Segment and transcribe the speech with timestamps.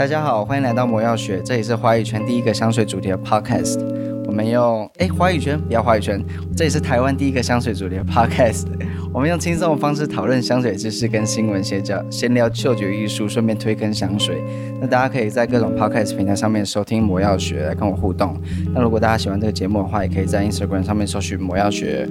[0.00, 3.78] 大家好，欢迎来到魔药学，这里是华语圈第一个香水主题的 podcast。
[4.26, 6.18] 我们用哎，华语圈不要华语圈，
[6.56, 8.64] 这里是台湾第一个香水主题的 podcast。
[9.12, 14.42] 我们用轻松的方式讨论香水知识跟新闻，闲聊闲聊嗅觉艺术，顺便推坑香水。
[14.80, 18.34] 那大家可以在各种 podcast 平台上面收听魔药学来跟我互动。
[18.72, 22.08] 那如果大家喜欢这个节目的话，也可以在 Instagram 上面搜寻魔药学。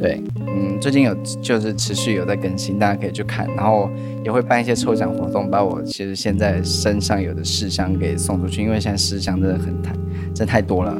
[0.00, 1.12] 对，嗯，最近有
[1.42, 3.90] 就是持续有在更新，大家可以去看，然后
[4.24, 9.92] 也会办一些抽奖活动，把我其实现在身上有的试香给送出去，因为现在试香真的很太，
[10.32, 10.96] 真的太多了，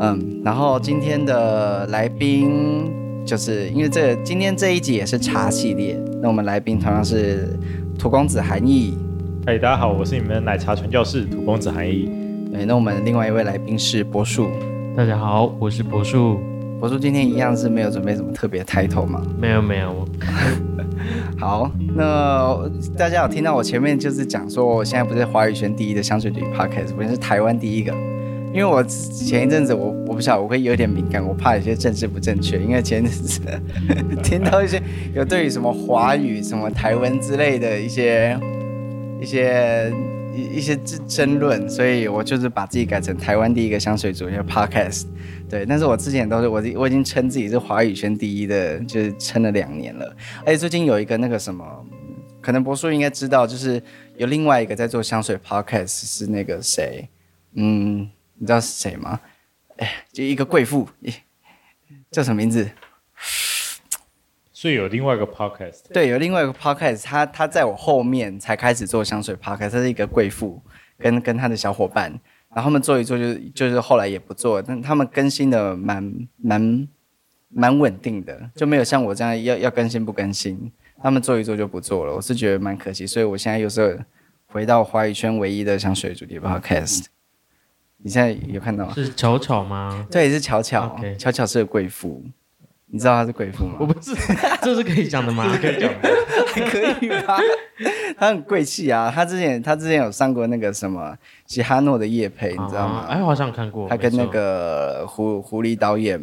[0.00, 2.90] 嗯，然后今天的来宾
[3.24, 7.56] 就是因为这、今天这一集也是茶系列，那我们来宾同样是
[7.96, 8.98] 土公子韩毅，
[9.46, 12.10] 嗨，大家好，我是你们的奶茶传教士土公子韩毅，
[12.52, 14.48] 对，那我们另外一位来宾是柏树，
[14.96, 16.40] 大家好，我是柏树。
[16.82, 19.22] 柏树今天一样是没有准备什么特别 title 吗？
[19.40, 20.04] 没有没有。
[21.38, 22.58] 好，那
[22.98, 27.92] 大家有听到我前面就是讲说，我现在不是华语圈第一的香水女 podcast，不是台湾第一个。
[28.52, 32.58] 因为我前一阵子我我不晓得我会有点敏感，我怕有些政治不正确。
[32.58, 33.40] 因为前一阵子
[34.20, 34.82] 听到一些
[35.14, 38.36] 有对于什么华语、什么台湾之类的一些
[39.20, 39.88] 一些。
[40.34, 45.06] 一一些争争论，所以我就是把自己改成台湾第一个香水主题 podcast，
[45.48, 45.66] 对。
[45.66, 50.16] 但是我之前都是我我已经称自己是华语圈第一的，就是称了两年了。
[50.46, 51.64] 而且最近有一个那个什么，
[52.40, 53.82] 可能柏树应该知道，就是
[54.16, 57.08] 有另外一个在做香水 podcast 是那个谁，
[57.54, 59.20] 嗯，你知道是谁吗？
[59.76, 60.88] 哎，就一个贵妇，
[62.10, 62.68] 叫什么名字？
[64.62, 70.62] 所以有另外一个 podcast，对，有另外一个 podcast，他他在我后面才开始做香水 podcast，他是一个贵妇，
[70.96, 72.08] 跟跟他的小伙伴，
[72.54, 76.88] 然后他们做一做就就是后来也不做，但他们更新的蛮蛮
[77.48, 80.70] 蛮稳定的，就没有像我这样要要更新不更新，
[81.02, 83.98] 他们做一做就不做了，我是觉得蛮可惜，所以我现在又是
[84.46, 87.06] 回到华语圈唯一的香水主题 podcast，
[87.96, 88.92] 你现在有看到吗？
[88.94, 90.06] 是巧巧吗？
[90.08, 92.22] 对，是巧巧，巧巧是个贵妇。
[92.94, 93.76] 你知道他是贵妇吗？
[93.80, 94.14] 我不是，
[94.60, 95.46] 这是可以讲的吗？
[95.58, 96.10] 可以讲的，
[96.54, 97.38] 还 可以吧？
[98.18, 99.10] 他很贵气啊！
[99.12, 101.16] 他之前他之前有上过那个什么
[101.46, 103.06] 喜哈诺的夜配，你知道吗？
[103.08, 103.88] 哎，我好像看过。
[103.88, 106.20] 他跟那个狐狐狸导演，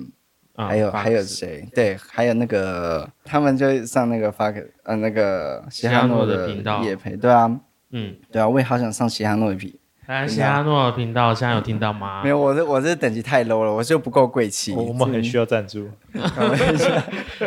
[0.55, 1.67] 还有还有谁？
[1.73, 7.49] 对，还有那个他们就上那个发给呃那个喜哈诺的频道业配，对啊，
[7.91, 9.73] 嗯，对啊，我也好想上喜哈诺的频。
[10.09, 12.23] 来，西阿诺频道现在有听到吗？
[12.23, 14.73] 没有，我这我这等级太 low 了，我就不够贵气。
[14.73, 15.87] 我们很需要赞助，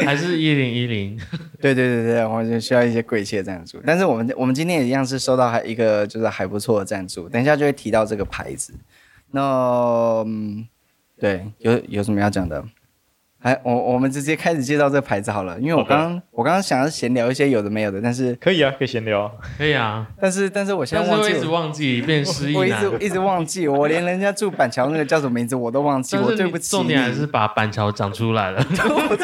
[0.07, 1.19] 还是一零一零？
[1.61, 3.83] 对对对对，我就需要一些贵气的赞助。
[3.85, 8.73] 但是我们我们今天也一样是收到还一个就是还不错的赞助，等一下就会提到这个牌子。
[9.33, 10.65] 那嗯，
[11.19, 12.65] 对，有有什么要讲的？
[13.43, 26.71] 哎，我我们直接开始介绍这个牌子好了，因为我刚.我刚刚想要闲聊一些有的没有的，但是可以啊，可以闲聊，可以啊，但是但是我现在忘记，一直忘记变失忆，我一直一直忘记，我连人家住板桥那个叫什么名字我都忘记，我对不起。
[26.71, 28.65] 重点还是把板桥讲出来了，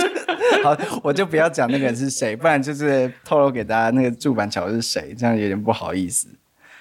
[0.65, 6.27] 好，我就不要讲那个人是谁，不然就是透露给大家那个住板桥是谁，这样有点不好意思。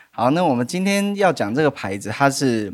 [0.09, 2.73] 好，那我们今天要讲这个牌子，它是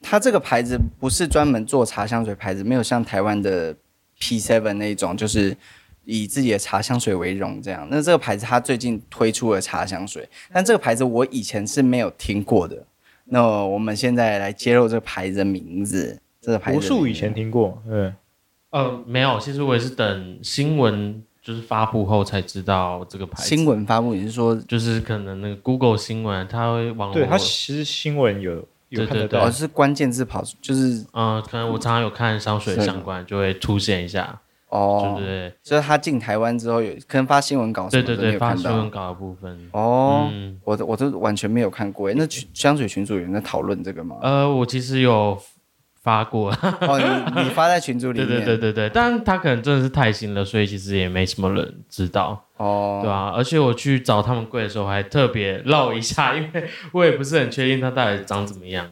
[0.00, 3.76] 它这个牌子不是专门做茶香水牌子，没有像台湾的。
[4.20, 5.56] P Seven 那种就是
[6.04, 7.88] 以自己的茶香水为荣，这样。
[7.90, 12.86] 那这个牌子它最近推出了茶香水，但这个牌子我以前是没有听过的。
[13.24, 16.20] 那我们现在来揭露这个牌子的名字。
[16.42, 18.10] 这个牌子，无数以前听过，对，
[18.70, 19.38] 呃，没有。
[19.38, 23.46] 其实我也是等新闻就是发布后才知道这个牌子。
[23.46, 28.66] 新闻发布，你是说就是可能那个 Google 新闻，它会往对它其实新闻有。
[28.90, 40.28] 对对对，哦，是关键字跑出，就是嗯，可能我常常有看香水相关，就会出现一下，哦，对对，就是他进台湾之后有可能发新闻稿，对对对，发新闻稿的部分，哦，
[40.64, 44.16] 我我都完全没有看过，那群香水群组有人在讨论这个吗？
[44.22, 45.40] 呃，我其实有。
[46.02, 46.50] 发过
[46.80, 46.98] 哦，
[47.34, 58.90] 你你发在群组里面， 对对对对对，但他可能真的是太新了，所以其实也没什么人知道哦，对啊，而且我去找他们柜的时候，还特别绕一下， 因为我也不是很确定他到底长怎么样。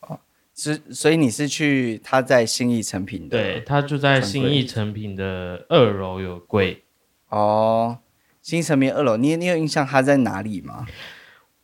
[0.00, 0.18] 哦，
[0.56, 6.82] 是，所以你是去他在新义成品的，对，他就在新义成品的二楼有柜。
[7.28, 7.98] 哦，
[8.42, 10.86] 新义诚品二楼，你你有印象他在哪里吗？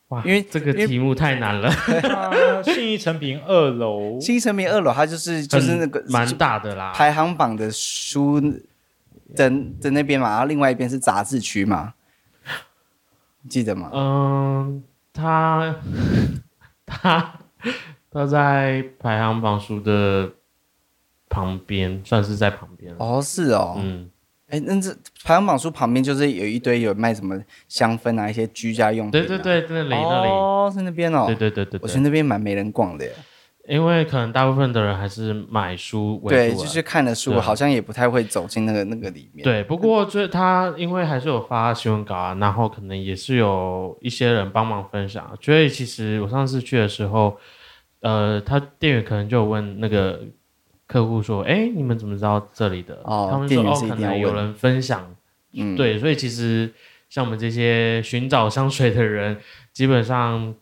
[0.09, 1.71] 哇，因为这个题目太难了。
[2.63, 8.41] 信义成品二楼，信义成品二楼，它就是就是那个蛮大的啦，排行榜的书
[9.35, 9.51] 的
[9.81, 11.93] 的那边嘛，然后另外一边是杂志区嘛，
[13.49, 13.91] 记得吗？
[13.93, 14.83] 嗯，
[15.13, 15.77] 它
[16.87, 17.35] 它
[18.11, 20.31] 它在排行榜书的
[21.29, 22.95] 旁边，算是在旁边。
[22.99, 24.09] 哦，是哦，嗯，
[24.49, 24.91] 哎，那这
[25.25, 29.27] 排行榜书旁边就是有一堆有卖什么香氛啊，一些居家用品、啊。
[29.27, 31.25] 对对对，那里那里哦，在那边哦。
[31.27, 33.13] 对对对对，我觉得那边蛮没人逛的耶。
[33.69, 39.45] 因为可能大部分的人还是买书为主、啊，对，就是看的书，好像也不太会走进那个那个里面。
[39.45, 45.37] 对，不过就是他因为还是有发新闻稿啊，然后可能也是有一些人帮忙分享。
[45.43, 47.37] 所以其实我上次去的时候，
[48.01, 50.23] 呃，他店员可能就问那个
[50.89, 55.15] 客户说：“哎，你们怎么知道这里的？”哦，他们说：“哦，可能有人分享。”
[55.55, 56.69] 嗯，对，所以其实
[57.09, 59.37] 像我们这些寻找香水的人，
[59.73, 60.53] 基本上。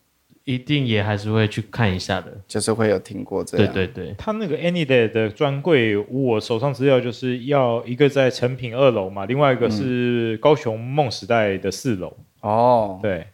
[0.47, 3.73] 一定也还是会去看一下的，就是会有听过这样。
[3.73, 12.15] 对对对，他那个 Anilette 的专柜，我手上资料就是要一个在成品二楼嘛，另外一个是高雄梦时代的四楼。
[12.39, 13.27] 哦，对，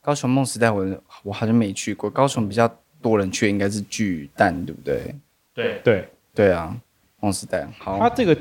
[0.00, 0.86] 高雄梦时代我
[1.24, 5.16] 我好像没去过，高雄比较多人去应该是巨蛋，对不对？
[5.52, 6.76] 对对对啊，
[7.20, 7.68] 梦时代。
[7.78, 8.36] 好，它这个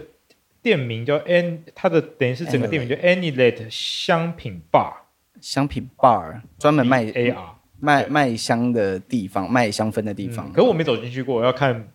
[0.62, 4.94] 店名叫 An，它的等于是整个店名叫 Anilette 香品 Bar，
[5.40, 7.56] 香品 Bar 专门卖 AR。
[7.84, 10.48] 卖卖香的地方，卖香氛的地方。
[10.50, 11.88] 嗯、可我没走进去过，我要看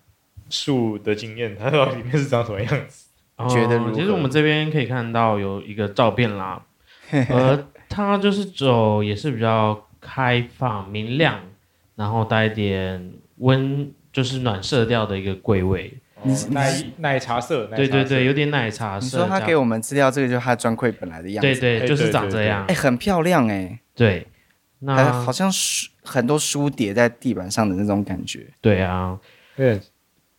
[0.50, 3.06] 树的经验，它到底里面是长什么样子？
[3.36, 6.60] 哦、觉得其实我们这边可以看到有一个照片啦，
[7.30, 11.38] 呃，它就是走也是比较开放、明亮，
[11.94, 15.92] 然后带一点温，就是暖色调的一个柜位。
[16.14, 19.04] 哦、奶奶茶色，对对对，有点奶茶色。
[19.04, 21.60] 你说他给我们资料，这个就是他专柜本来的样子。
[21.60, 22.64] 对对，就是长这样。
[22.64, 23.78] 哎，很漂亮哎。
[23.94, 24.26] 对。
[24.78, 28.46] 那好像书很多书叠在地板上的那种感觉。
[28.62, 29.20] 对啊，
[29.54, 29.78] 对，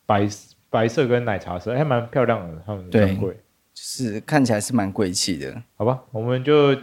[0.06, 0.28] 白
[0.70, 3.32] 白色跟奶茶色还蛮漂亮的，他们的专柜，
[3.72, 5.62] 就是看起来是蛮贵气的。
[5.76, 6.76] 好吧，我们就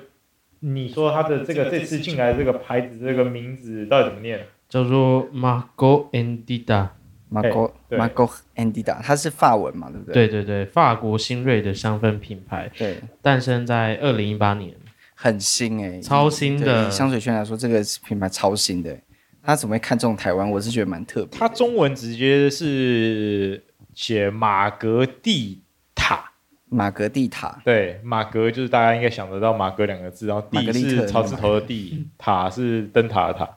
[0.61, 4.47] 你说他的这个这次进来这个牌子这个名字到底怎么念？
[4.69, 6.89] 叫做 Margot Endida。
[7.31, 10.27] Margot Margot Endida，它是法文嘛，对不对？
[10.27, 14.73] 对对对，法国新锐的香氛品牌，对，诞生在二零一八年。
[15.15, 16.91] 很新哎、欸，超新的。
[16.91, 18.95] 香水圈来说，这个品牌超新的。
[19.41, 20.49] 他怎么会看中台湾？
[20.49, 21.39] 我是觉得蛮特别。
[21.39, 23.63] 他中文直接是
[23.93, 25.61] 写马格蒂
[25.95, 26.31] 塔，
[26.67, 27.61] 马格蒂塔。
[27.63, 33.49] 对，马格就是大家应该想得到马格两个字，然后蒂是草字头的蒂，塔是灯塔的塔。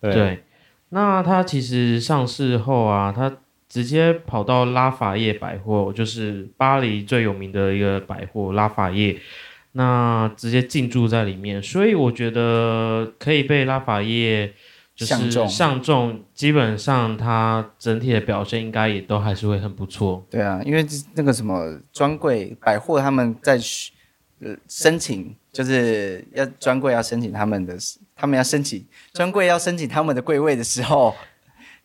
[0.00, 0.44] 对，对，
[0.90, 3.36] 那它其实上市后啊，它
[3.68, 9.18] 直接跑到拉法叶百货，就是巴黎最有名的一个百货拉法叶。
[9.78, 14.50] 那直接进驻在里面，所以我觉得可以被拉法叶
[14.94, 20.26] 就是上中，基本上它整体的表现应该也都还是会很不错。
[20.30, 20.82] 对啊，因为
[21.14, 23.58] 那个什么专柜百货他们在
[24.40, 27.76] 呃申请，就是要专柜要申请他们的，
[28.14, 31.14] 他们要申请专柜要申请他们的柜位的时候，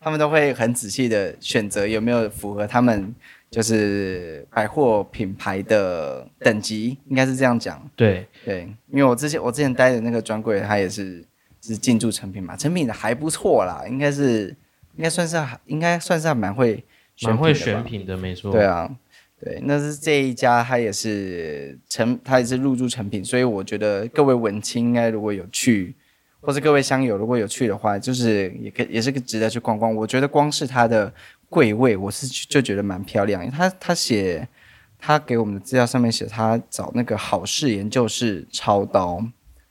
[0.00, 3.14] 他们都会很仔细的选择有没有符合他们。
[3.52, 7.86] 就是百货品牌的等级，应该是这样讲。
[7.94, 11.22] 对对，因为我之前我之前待的那个专柜，它也是
[11.60, 14.56] 是进驻成品嘛，成品的还不错啦，应该是
[14.96, 15.36] 应该算是
[15.66, 16.82] 应该算是还蛮会
[17.24, 18.50] 蛮会选品的，没错。
[18.50, 18.90] 对啊，
[19.44, 25.94] 对，那是这一家，它也是成，它也是入驻成品，所以我觉得各位文青应该如果有去，
[26.40, 29.94] 或是各位乡友如果有去的话，就是也可也是个值得去逛逛。
[29.94, 31.12] 我觉得光是它的。
[31.52, 34.48] 柜位我是就觉得蛮漂亮，因为他他写
[34.98, 39.22] 他给我们的资料上面写他找那个好事研究室操刀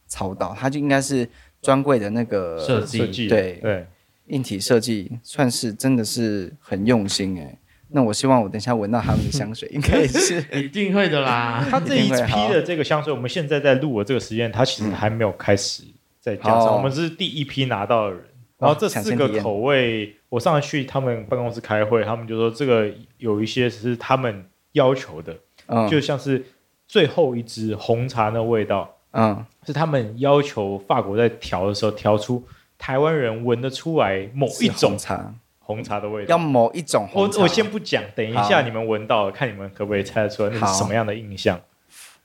[0.06, 1.28] 操刀，他就应该是
[1.60, 3.88] 专柜的那个设计，对对，
[4.28, 7.58] 硬体设计算是真的是很用心哎。
[7.94, 11.66] 那我希望我等一下闻到他们的香水，应该也是一定会的啦。
[11.70, 15.84] 他这一批的这个香水，我们现在在录的这个实验，他其实还没有开始
[16.20, 18.26] 在加上，我们是第一批拿到的人。
[18.58, 26.46] 然后这四个口味，我上次去他们办公室开会，他们就说这个有一些是他们要求的，嗯，就像是
[26.88, 32.44] 最后一支红茶那味道，嗯，是他们要求法国在调的时候调出
[32.78, 37.38] 台湾人闻得出来某一种茶红茶的味道，要某一种红茶。
[37.38, 41.60] 我我先不讲，等一下你们闻到，看你们可不可以猜得出来那是什么样的印象？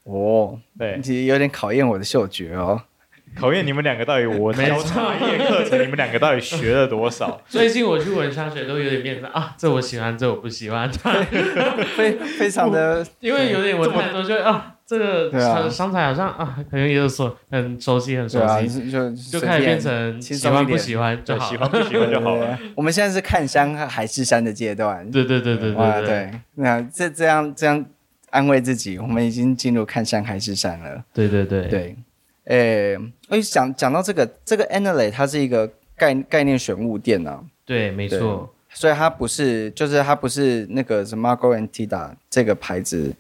[0.05, 2.83] 哦，对，其实有点考验我的嗅觉哦。
[3.35, 7.43] 考验你们两个到底我教茶叶课程，你们两个到底学了多少？
[7.47, 10.89] 最近我去闻香水都有点变成啊，这我喜欢，这我不喜欢，
[11.97, 14.97] 非非常的， 因为有点闻太多，就啊，这
[15.31, 22.57] 个商场好像啊，可能也有说很熟悉，很熟悉，就就开始变成喜欢不喜欢就好，喜欢不喜欢就好了。
[22.77, 27.85] 我们现在是看山还是山的阶段，对对对对对对，那这这样这样
[28.31, 31.05] 安慰自己，我们已经进入看山还是山了。
[31.13, 31.97] 对对对对。
[32.45, 32.97] 诶，
[33.29, 37.43] 哎，讲讲到这个，这个 Anilette 它是一个概概念选物店呢、啊。
[37.65, 38.55] 对，没错。
[38.73, 43.13] 所以它不是，就是它不是那个什么 Margot Endida 这个牌子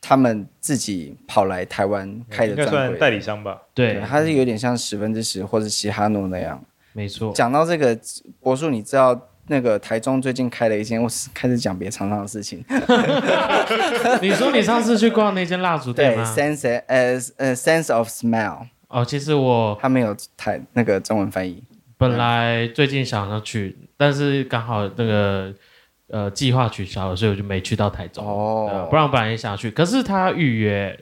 [0.00, 3.60] 他们自己跑来台湾开的专柜，应该算代理商吧？
[3.74, 6.62] 对，他是有点像十分之十或者西哈诺那样。
[6.92, 7.32] 没错。
[7.34, 7.98] 讲到这个
[8.40, 12.64] 博树，你知道那个台中最近开了一间，我开始讲别厂商的事情。
[14.22, 16.34] 你说你上次去逛那间蜡烛店吗？
[16.34, 18.66] 对，sense 呃呃 sense of smell。
[18.88, 21.62] 哦，其实我他没有台那个中文翻译。
[21.96, 25.52] 本来最近想要去，但是刚好那个。
[26.10, 28.26] 呃，计划取消了，所以我就没去到台中。
[28.26, 30.98] 哦，不然我本来也想去，可是他预约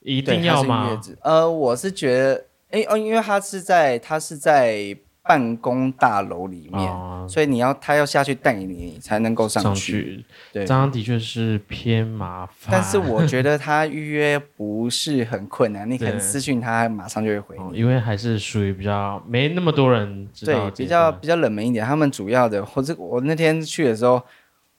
[0.00, 1.00] 一定要吗？
[1.22, 9.66] 呃，我是觉得，哎哦，因为他是在他是在办公大楼里面，哦、所以你要他要下去带你，才能够上去。
[9.66, 12.70] 上去对，这样的确是偏麻烦。
[12.70, 17.56] 但是我觉得他预约不是很困难， 你可能私讯他，马上就会回。
[17.56, 21.86] 哦、因为还是属于比较没那么多人知道，对，比较比较冷门一点。
[21.86, 24.22] 他们主要的，或者我那天去的时候。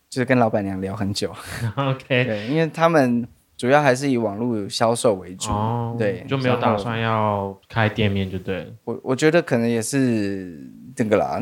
[0.09, 1.35] 就是跟老板娘聊很久，
[1.75, 3.27] OK，对，因为他们
[3.63, 8.65] 主要还是以网络销售为主，哦、对，就没有打算要开店面，就对了。
[8.83, 11.41] 我我觉得可能也是这个啦，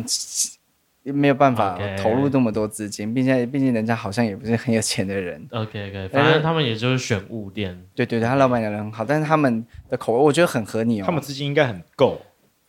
[1.01, 5.44] 没有办法投入那么多资金，并且毕竟人家好像也不是很有钱的人。
[5.50, 7.75] OK，OK，okay, okay, 反正他们也就是选物店。
[7.96, 11.04] 对对对，他老板娘人很好，但是他们的口味我觉得很合你哦。
[11.08, 12.22] 他们资金应该很够，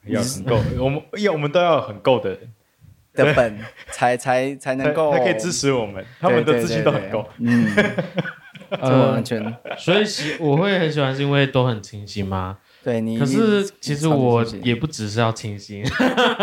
[0.07, 2.39] 要很够，我们要我们都要很够的。
[3.15, 3.59] 的本
[3.91, 7.29] 才才才能够，才可以支持我们，他们的资金都很够。
[7.37, 7.69] 嗯，
[8.81, 9.57] 这完全。
[9.77, 12.59] 所以喜我会很喜欢，是因为都很清新吗？
[12.83, 13.19] 对你。
[13.19, 15.85] 可是其实我也不只是要清新，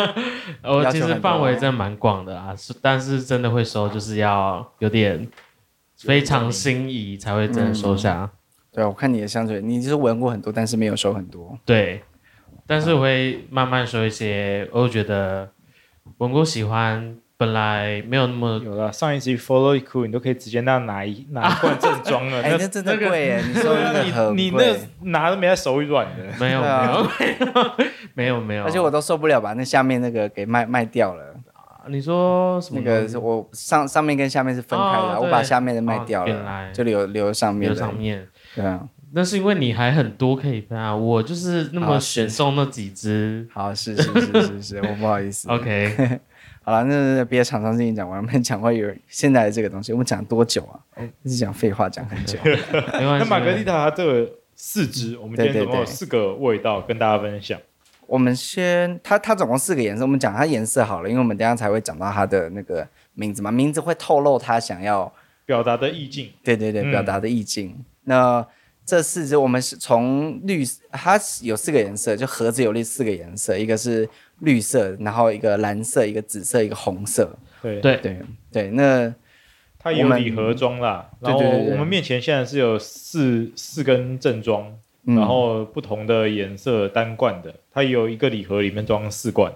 [0.63, 2.55] 我其实范围真的蛮广的啊。
[2.55, 5.27] 是，但是真的会收，就是要有点
[5.97, 8.29] 非常心仪才会真的收下。
[8.71, 11.57] 对，我看你的香水，你就是闻过很多，但是没有收很多。
[11.65, 12.03] 对，
[12.67, 15.49] 但是我会慢慢收一些，我觉得。
[16.17, 18.91] 闻过喜欢，本来没有那么有了。
[18.91, 22.41] 上一集 Follow It Cool，你都可以直接那拿一 拿一罐正装了。
[22.43, 23.41] 哎，那真的贵耶！
[23.47, 26.25] 你说你你那拿都没在手软的。
[26.37, 26.67] 没有 没
[27.39, 27.79] 有
[28.13, 31.33] 没有没有，而且我都受不了，把那下面那个给卖卖掉了。
[31.87, 32.81] 你说什么？
[32.83, 37.69] 那个是我上上面跟下面是分开的，我把下面的卖掉了，就留留上面。
[37.71, 38.27] 留上面。
[38.53, 38.81] 对啊，
[39.13, 43.47] 那是因为你还很多可以分啊，我就是那么选送那几只。
[43.53, 45.49] 好，是是是是是，我不好意思。
[45.49, 46.19] OK，
[46.61, 50.79] 好了，那别的厂商事情讲完，我们讲回有现在的这个东西，我们讲多久啊？
[51.23, 52.37] 一直讲废话讲很久。
[52.93, 57.59] 那玛格丽塔这个四支，我们今天总共有四个味道跟大家分享。
[58.05, 65.11] 我们先，它它总共四个颜色，我们讲它颜色好了，因为我们等下才会讲到它的那个名字嘛，名字会透露它想要
[65.45, 66.29] 表达的意境。
[66.43, 67.83] 对对对，表达的意境。
[68.03, 68.45] 那
[68.85, 77.37] 这四支我们是从绿，它有四个颜色，就盒子有那四个颜色，一个是绿色，然后一个蓝色，一个紫色，一个红色。
[77.61, 79.13] 对对对对，那
[79.77, 89.53] 它有礼盒装啦，然后我们面前现在是有四四根正装，然后不同的颜色单罐的，它有一个礼盒里面装四罐。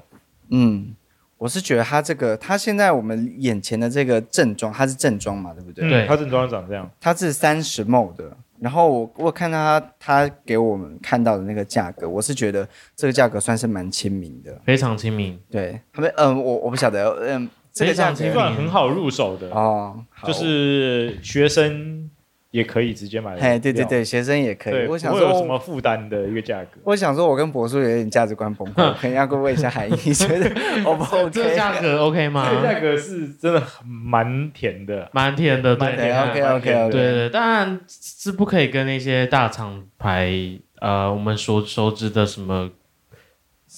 [0.50, 0.96] 嗯，
[1.38, 5.90] 我是觉得它这个，它现在我们眼前的这个正装，它是正装嘛，对不对？
[5.90, 8.38] 对，它正装长这样，它是三十 ml 的。
[8.63, 15.38] 然后我我看到他他给我们看到的那个价格，我是觉得这个价格算是蛮亲民的，非常亲民。
[15.51, 22.10] 对，他们嗯，我我不晓得，嗯，这个价格算很好入手的哦，就是学生。
[22.54, 23.36] 也可以直接买。
[23.40, 24.86] 哎，对对对，学生也可以。
[24.86, 26.80] 我想说有什么负担的一个价格？
[26.86, 30.48] 我想说，我跟博叔有点价值观崩溃， 可能要问一下海英， 觉得
[30.84, 31.32] O 不 OK？
[31.32, 32.48] 这个价格 OK 吗？
[32.48, 36.92] 这个价格是真的蛮甜的，蛮甜的，对，OK OK OK。
[36.92, 40.32] 对对，当然是不可以跟那些大厂牌，
[40.80, 42.70] 呃，我们所熟知的什么，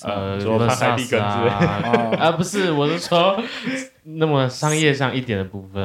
[0.03, 3.41] 呃，什么海利根之类的啊，不是，我是说
[4.03, 5.81] 那么商业上一点的部分。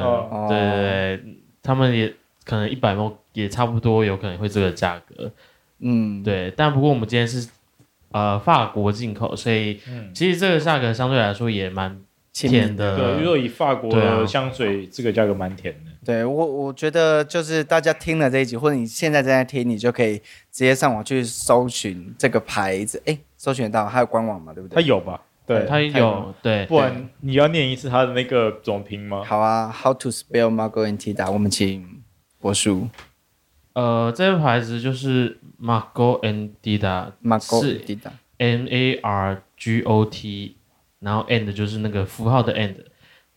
[0.49, 1.23] 对对对，
[1.63, 2.13] 他们也。
[2.51, 5.31] 可能一百毛也差不多，有可能会这个价格，
[5.79, 6.53] 嗯，对。
[6.57, 7.47] 但不过我们今天是
[8.11, 9.79] 呃法国进口，所以
[10.13, 11.97] 其实这个价格相对来说也蛮
[12.33, 12.97] 甜的。
[12.97, 15.91] 对，如果以法国的香水，这个价格蛮甜的。
[16.03, 24.75] 对我，我觉得就是大家听了这一集，或者你现在正在听，你就可以直接上网去搜寻这个牌子，哎，搜寻得到，还有官网嘛，对不对？
[24.75, 25.21] 它有吧？
[25.45, 26.35] 对，它有。
[26.41, 29.23] 对，不然你要念一次它的那个总评吗？
[29.23, 31.31] 好啊，How to spell Margaritas？
[31.31, 32.00] 我们请。
[32.41, 32.89] 柏树，
[33.73, 37.81] 呃，这个牌子就是 Margotita，是
[38.37, 40.57] M A R G O T，
[40.99, 42.75] 然后 and 就是那个符号的 and，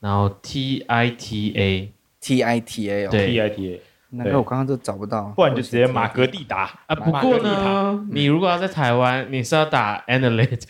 [0.00, 3.26] 然后 T I T A T I T A，对。
[3.26, 3.80] T I T A，
[4.16, 6.70] 那个我刚刚都找不到，不然就直接马格蒂达。
[6.86, 6.94] 啊。
[6.94, 10.62] 不过呢，你如果要在台湾，你是要打 Analyte，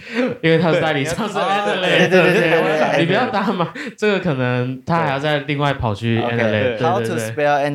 [0.43, 7.71] 因为它是代理商是 Analyte，对对对，你不要打嘛，这个可能他还要再另外跑去 Analyte，How to spell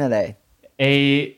[0.80, 1.36] Analyte？A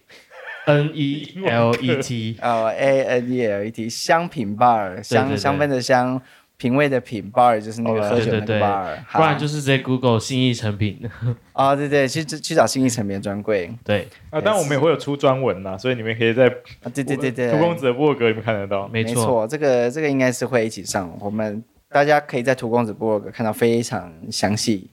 [0.67, 6.21] N E L E T 哦，A N E L E T 香品 bar 香香氛的香。
[6.57, 11.01] 品味的品 bar 就是那个喝酒那个 bar，不然就是直接 Google 新意成品。
[11.53, 13.74] 哦，对对，去去找新意成品专柜。
[13.83, 16.48] 对啊，但我们也会有出专文呐，所以你们可以在
[16.93, 18.88] 对对对对涂公子的部落格里面看得到。
[18.89, 24.88] 没错，这个这个应该是会一起上，我们大家可以在涂公子部落格看到非常详细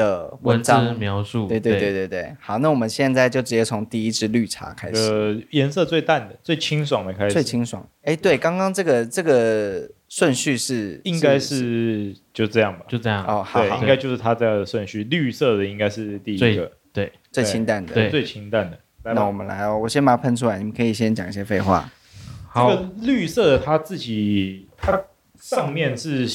[0.00, 1.46] 的文章描述。
[1.46, 5.00] 对对对对对，好，那我们现在就直接从第一支绿茶开始。
[5.12, 7.32] 呃，颜色最淡的、最清爽的开始。
[7.32, 7.86] 最清爽。
[8.02, 9.88] 哎，对，刚刚这个这个。
[10.10, 13.44] 顺序是应该是就这样吧，就这样哦。
[13.44, 15.04] 好，应该就是它的顺序。
[15.04, 18.76] 绿色的应该是第一个，对，最清淡的，对最清淡的。
[19.14, 21.88] 那我们来哦，我先把它喷出来，你们可以先讲一些废话。
[22.48, 25.00] 好，这个绿色的它自己，它
[25.40, 26.26] 上面是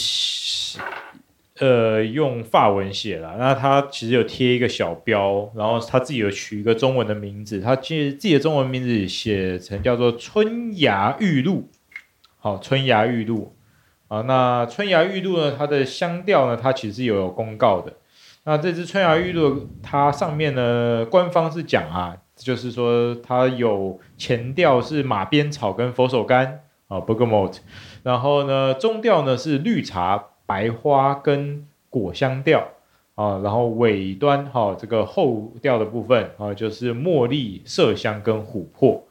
[1.59, 11.69] 呃用法文写了，那它其实有贴一个小标，然后它自己有取一个中文的名字，它其实自己的中文名字写成叫做春芽玉露。
[12.37, 13.55] 好，春芽玉露。
[14.07, 15.55] 啊，那春芽玉露呢？
[15.57, 16.55] 它的香调呢？
[16.61, 17.91] 它其实有公告的。
[18.43, 26.45] 那这支春芽玉露，它上面呢，官方是讲啊，就是说它有前调是马鞭草跟佛手柑
[26.87, 27.57] 啊，bergamot。
[28.03, 32.67] 然后呢，中调呢是绿茶、白花跟果香调
[33.15, 33.39] 啊。
[33.43, 39.03] 然后尾端哈、啊，这个后调的部分啊，就是茉莉、麝香跟琥珀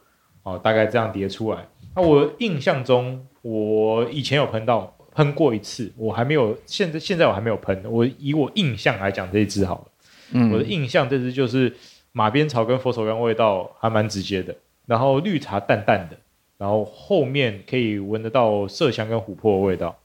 [0.43, 1.65] 啊，大概这样叠出来。
[1.95, 7.81] 那我印象中，我以前有喷到喷过一次，我还没有，现在现在我还没有喷。
[7.87, 9.85] 我以我印象来讲，这一支好了。
[10.33, 11.73] 嗯，我的印象这支就是
[12.11, 14.53] 马鞭草跟佛手柑味道还蛮直接的，
[14.85, 16.17] 然后绿茶淡淡的，
[16.57, 19.95] 然后后面可以闻得到麝香跟琥珀的味道。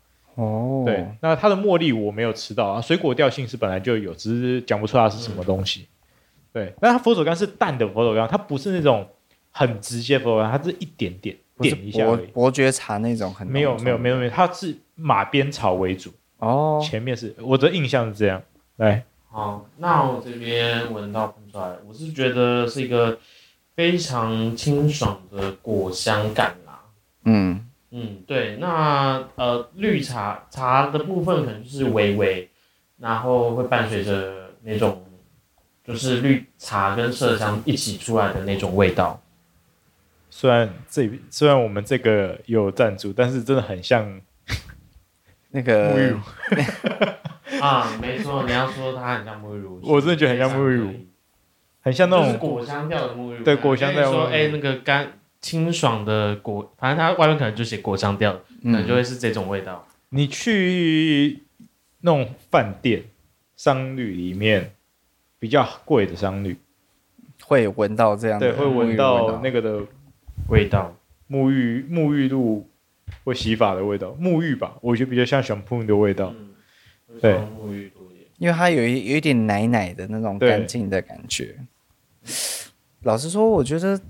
[0.41, 5.83] 哦，对，那它的茉莉我没有吃到啊，水果调性是本来就有，只是讲不出它是什么东西。
[5.83, 5.87] 嗯、
[6.55, 9.07] 对，那它佛手柑是淡的佛手柑，它不是那种
[9.51, 11.37] 很直接佛手柑，它是一点点。
[11.61, 16.81] 点一下伯伯爵茶那种很没有没有没有没有，它是马鞭草为主哦。
[16.83, 18.43] 前面是我的印象是这样。
[18.77, 23.19] 来，好，那我这边闻到喷出来，我是觉得是一个
[23.77, 26.81] 非常清爽的果香感啦。
[27.27, 28.57] 嗯嗯，对。
[28.57, 32.49] 那呃，绿茶茶的部分可能就是微微，
[32.99, 35.05] 然后会伴随着那种
[35.85, 39.21] 就是绿茶跟麝香一起出来的那种味道。
[40.31, 44.21] 虽然这虽然我们这个有赞助，但是真的很像
[45.51, 46.21] 那个沐浴乳
[47.61, 50.95] 啊，没错，你要说它很像沐浴乳，我真的觉得很像沐浴乳，
[51.83, 53.45] 很像那种果香调的沐浴乳。
[53.45, 54.13] 对，果香调。
[54.13, 59.87] 说哎，那个干清爽的果，反正它外面可能就写果香调，可能就会是这种味道。
[60.11, 61.43] 你去
[62.01, 63.03] 那种饭店
[63.57, 64.73] 商旅里面
[65.39, 66.57] 比较贵的商旅，
[67.45, 69.87] 会闻到这样的，对，会闻到那个的。
[70.49, 70.97] 味道，
[71.29, 72.67] 沐浴沐浴露
[73.25, 76.35] 或洗发的味道，沐浴吧，我觉得比较像香喷的味道。
[76.37, 76.49] 嗯、
[77.21, 81.55] 对，沐浴多点，因为它有一有一点奶奶的那种干净的感觉。
[83.03, 84.01] 老实说，我觉得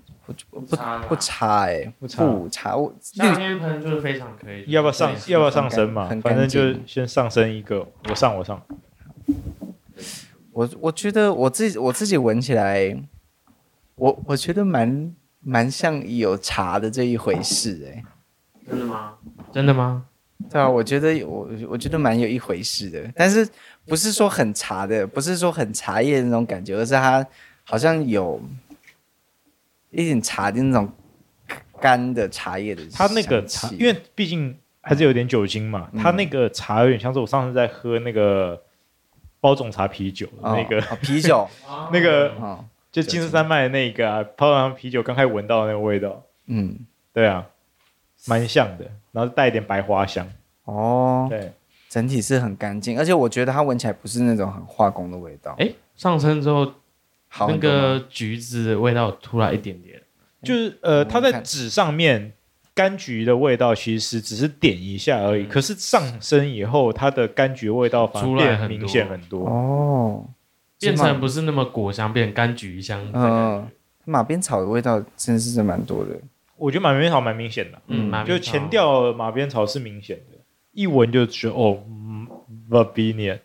[0.51, 0.77] 不不
[1.09, 2.77] 不差哎、欸，不差不差。
[2.77, 4.65] 我夏天喷就是非常可以。
[4.69, 6.09] 要不要上要不要上身嘛？
[6.23, 8.61] 反正就先上身一个，我上我上。
[10.53, 12.97] 我我觉得我自己我自己闻起来，
[13.97, 15.15] 我我觉得蛮。
[15.43, 18.05] 蛮像有茶的这一回事哎、欸，
[18.69, 19.15] 真的吗？
[19.51, 20.05] 真的吗？
[20.51, 23.49] 对啊，我觉得我我觉得蛮有一回事的，但是
[23.87, 27.27] 不是说很茶的，不是说很茶叶的那种感觉，而是它
[27.65, 28.39] 好像有
[29.91, 30.91] 一点茶的那种
[31.81, 32.83] 干的茶叶的。
[32.93, 38.61] 它那个茶，因为毕竟还是有点酒精嘛，嗯、它那个茶有点像是我上次在喝那个
[39.41, 41.49] 包种茶啤酒的那个、啤酒，
[41.93, 42.29] 那个。
[42.41, 46.77] 哦就金丝山脉的那个啊，泡上啤酒刚开始闻到的那个味道，嗯，
[47.13, 47.47] 对啊，
[48.27, 50.29] 蛮像的，然后带一点白花香。
[50.65, 51.53] 哦，对，
[51.89, 55.55] 整体是很干净，而且我觉得它闻起来不是那种很化工的味道。
[55.61, 56.67] 哎，上身之后，
[57.39, 60.01] 那个橘子的味道突然一点点，
[60.43, 62.33] 就是呃，它在纸上面
[62.75, 69.47] 柑橘的味道其实只是点一下而已，可是上身以后，它的柑橘味道反而变很明显很多。
[69.47, 70.25] 哦。
[70.79, 73.07] 变成不是那么果香，变成柑橘香。
[73.13, 73.69] 嗯，
[74.07, 76.19] 马鞭草的味道真的是真蛮多的。
[76.57, 80.39] 我觉得马鞭草蛮明显的，嗯，就前调马鞭草是明显的，
[80.73, 81.83] 一闻就觉得哦
[82.71, 83.39] ，Verbena。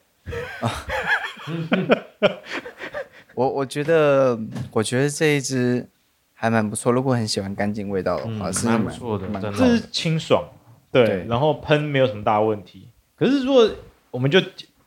[3.36, 4.40] 我我觉得，
[4.72, 5.88] 我觉得这一支
[6.34, 6.92] 还蛮不错。
[6.92, 10.44] 如果很喜欢干净味道的话，是蛮不错的，这是清爽，
[10.92, 12.90] 对，然后喷没有什么大问题。
[13.16, 13.70] 可是如果
[14.12, 14.42] 我们就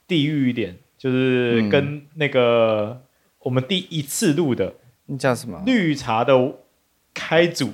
[0.07, 0.77] 地狱一点。
[0.99, 3.01] 就是跟那个
[3.39, 4.75] 我们第一次录的，
[5.07, 5.63] 那叫什么？
[5.65, 6.35] 绿茶的
[7.15, 7.71] 开组，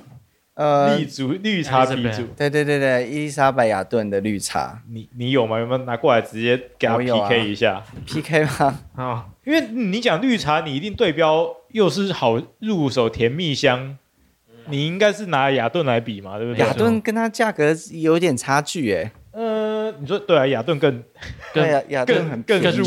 [0.55, 5.59] 呃，立组绿茶鼻祖，对对对对，伊丽莎白雅顿的绿茶，你你有吗？
[5.59, 8.79] 有没有拿过来直接给他 PK 一下？PK 吗？
[8.95, 13.97] 啊， 因为你讲绿茶，你一定对标又是好入手甜蜜香，
[14.67, 16.65] 你应该是拿雅顿来比嘛，对不对？
[16.65, 19.11] 雅顿跟它价格有点差距哎。
[19.33, 21.03] 呃，你说对啊，雅顿更
[21.53, 22.85] 对啊，雅顿很更入，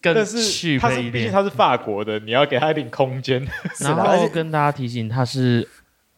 [0.00, 3.46] 但是它是毕竟它是法国的，你要给它一点空间。
[3.80, 5.68] 然后跟大家提醒，它是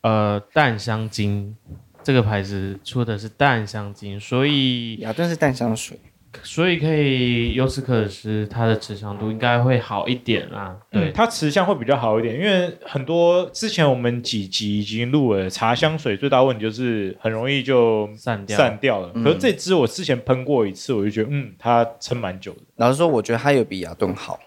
[0.05, 1.57] 呃淡香精
[2.05, 5.99] 这个牌子出的是淡香精，所以雅顿是淡香水。
[6.43, 10.77] 所以可以由此可知，它的持香度应该会好一点啦。
[10.91, 19.13] 对，嗯、它持香会比较好一点，因为很多之前我们几集已经录了茶香水，最大问题就是很容易就散掉散掉了。
[19.15, 22.63] 嗯、可是这支我之前喷过一次，我就觉得嗯，它撑蛮久的。
[22.77, 24.39] 老实说，我觉得它有比雅顿好。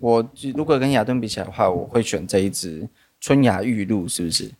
[0.00, 2.88] 我如果跟雅顿比起来的话，我会选这一支
[3.20, 4.50] 春芽玉露，是不是？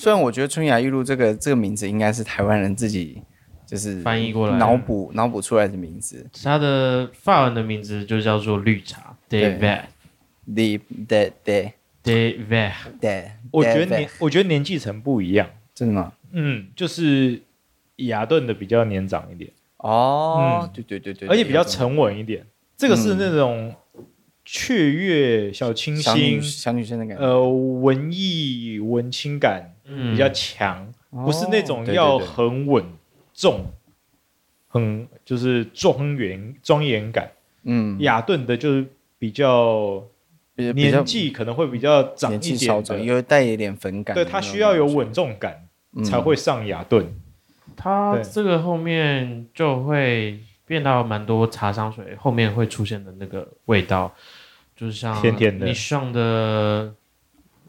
[0.00, 3.22] 虽然我觉得春芽玉露这个这个名字应该是台湾人自己。
[3.66, 6.26] 就是翻译过来，脑补脑补出来的名字。
[6.42, 9.16] 它的法文的名字就叫做绿茶。
[9.28, 9.56] 对
[10.44, 13.22] ，the the the the the。
[13.52, 15.48] 我觉得年，我觉得年纪层不一样。
[15.72, 16.12] 真的吗？
[16.32, 17.40] 嗯，就是
[17.98, 19.48] 雅顿的比较年长一点。
[19.76, 22.44] 哦，对对对对，而且比较沉稳一点。
[22.76, 23.72] 这个是那种
[24.44, 27.22] 雀跃小清新，小女生的感觉。
[27.22, 29.76] 呃，文艺文青感
[30.12, 32.84] 比较强，不是那种要很稳。
[33.32, 33.64] 重，
[34.68, 37.30] 很就是庄严庄严感，
[37.62, 38.84] 嗯，雅顿的就是
[39.18, 40.02] 比较
[40.56, 45.66] 年纪可能会比较长一点的，有带一点粉感，对，它需要有稳重感
[46.04, 47.06] 才会上雅顿。
[47.76, 54.12] 它这个后面就会变到蛮多茶香水后面会出现的那个味道，
[54.76, 56.92] 就是像甜甜的，你上的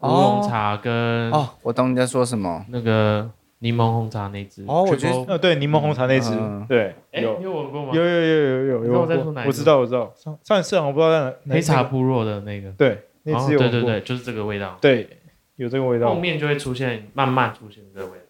[0.02, 3.30] 乌龙茶跟哦，我懂你在说什么，那个。
[3.62, 6.30] 柠檬红茶那支哦，我觉得呃，对，柠檬红茶那支，
[6.68, 7.92] 对，有有闻过吗？
[7.94, 9.00] 有有有有有有，
[9.46, 15.08] 我知道我知道，上上次我不知道在哪，黑茶部落的那个，对，那支有，对对对，就是这个味道，对，
[15.54, 18.24] 有这个味道，后面就会出现，慢慢出现这个味道。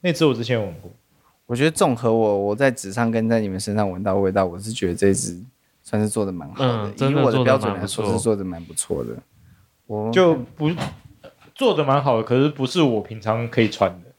[0.00, 0.90] 那支我之前闻过，
[1.46, 5.40] 我觉得综合我我在纸上跟在你们身上闻到味道，我是觉得这支
[5.84, 9.10] 算是做的蛮好的，以我的标准来说是做的蛮不错的，
[9.88, 10.70] 我就不。
[11.54, 14.12] 做的蛮好的，可是不是我平常可以穿的。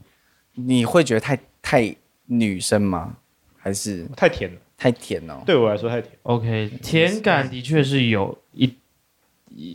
[0.56, 3.16] 你会觉得太太女生吗？
[3.58, 4.60] 还是太甜了？
[4.78, 6.14] 太甜了，对我来说太甜。
[6.24, 8.68] OK，甜感的确是有一，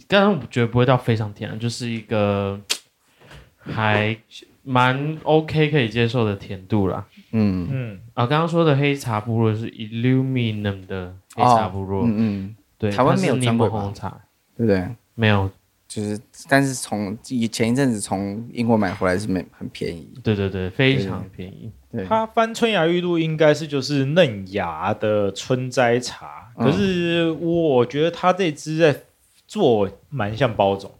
[0.07, 2.61] 刚刚我觉得不会到非常甜，就是一个
[3.61, 4.14] 还
[4.62, 7.07] 蛮 OK 可以接受的甜度啦。
[7.33, 14.11] 嗯嗯啊，刚刚说的黑茶部落是 Illuminum 的黑茶部落，嗯嗯，对，台湾没有柠檬红茶，
[14.54, 14.87] 对不对？
[15.14, 15.50] 没有。
[15.94, 20.12] 就是，但是从以前一阵子从英国买回来是没很便宜。
[20.24, 21.70] 对对对，非常便宜。
[21.92, 29.02] 对，它翻春芽玉露应该是就是嫩芽的春摘茶，可是我觉得它这支在
[29.46, 30.90] 做蛮像包种，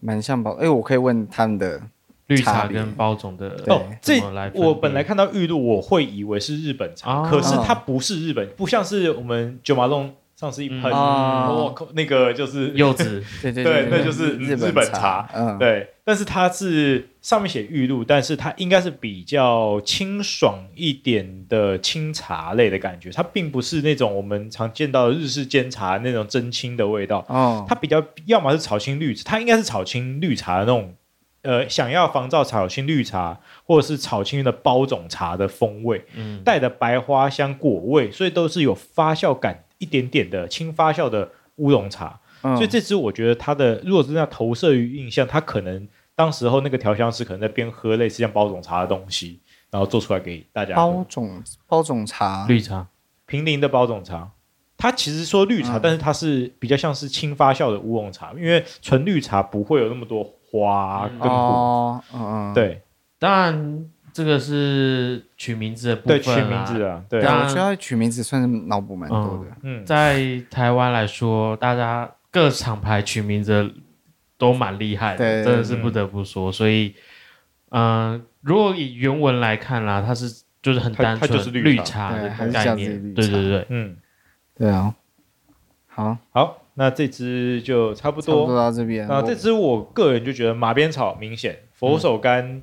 [0.00, 0.50] 蛮像包。
[0.54, 1.80] 哎，我可以问他们的
[2.26, 3.86] 绿茶跟包种的哦。
[4.02, 4.20] 这
[4.54, 10.12] 我本来看到玉露，我会以为是日本茶，可是它不是日本，不像是我们九马龙。
[10.40, 15.86] 上次一喷，我靠，那个就是柚子， 对对对，那就是日本茶，嗯，对。
[16.02, 27.22] 但是它是上面写玉露，但是它应该是比较清爽一点的清茶类的感觉，它并不是那种我们常见到的日式煎茶那种真清的味道。
[27.28, 30.94] 哦，它比较要么是炒青绿，它应该是炒青绿茶的那种，
[31.42, 39.64] 呃，想要仿造炒青绿茶或者是炒青的包种茶的风味，嗯，带的白花香果味，所以都是有发酵感。
[39.80, 49.40] 一点点的轻发酵的乌龙茶，嗯、所以这支我觉得它的，如果是要投射于印象，它可能当时候那个调香师可能在边喝类似像包种茶的东西，
[49.70, 50.76] 然后做出来给大家。
[50.76, 52.86] 包种包种茶，绿茶，
[53.24, 54.30] 平林的包种茶，
[54.76, 62.04] 它其实说绿茶，嗯、但是它是比较像是轻发酵的乌龙茶，因为纯绿茶不会有那么多花跟果。
[62.12, 62.54] 嗯，嗯嗯。
[62.54, 62.82] 对，
[63.18, 63.90] 当然。
[64.20, 69.56] 这个是取名字的部分，对，取名字啊，对，我觉得取名字算是脑补蛮多的。
[69.62, 73.72] 嗯，在台湾来说，大家各厂牌取名字
[74.36, 76.52] 都蛮厉害的，真的是不得不说。
[76.52, 76.94] 所以，
[77.70, 83.96] 嗯，如果以原文来看啦，它是就是很单纯绿茶的概念，对对对，嗯，
[84.54, 84.94] 对啊。
[85.86, 89.08] 好，好，那这支就差不多，差不多到这边。
[89.08, 92.60] 那这支我个人就觉得马鞭草明显，佛手柑。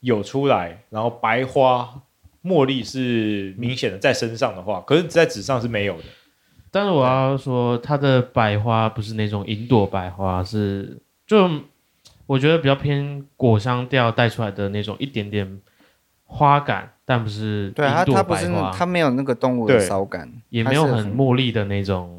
[0.00, 2.02] 有出来，然后白花
[2.44, 6.04] 茉莉是明显的在身上的话，可是，在纸上是没有的。
[6.70, 11.48] 但是我要说，它的白花不是那种银朵白花，是就
[12.26, 15.60] 我觉得比较偏果香调带出来的那种一点点
[16.24, 22.15] 花感，但不是对它它不是它没有那个动物的骚感，也没有很茉莉的那种，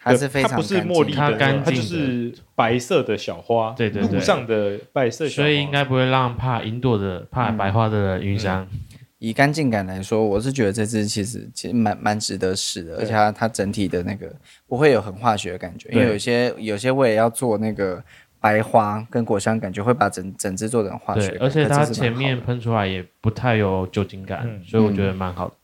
[0.00, 8.66] 它是非常它不是茉莉的，干净，它就是白色的小花，对对对，上的白色小花，所以应该不会让怕云朵的怕白花的人晕香。
[8.72, 8.80] 嗯。
[9.20, 14.32] 以干净感来说，我是觉得这支其实其实蛮蛮值得试的，而且它它整体的那个
[14.68, 18.00] 不会有很化学的感觉，因为有些有些味要做那个
[18.38, 25.54] 白花跟果香感觉会把整整支做成化学，而且它前面喷出来也不太有酒精感，嗯、所以我觉得蛮好的。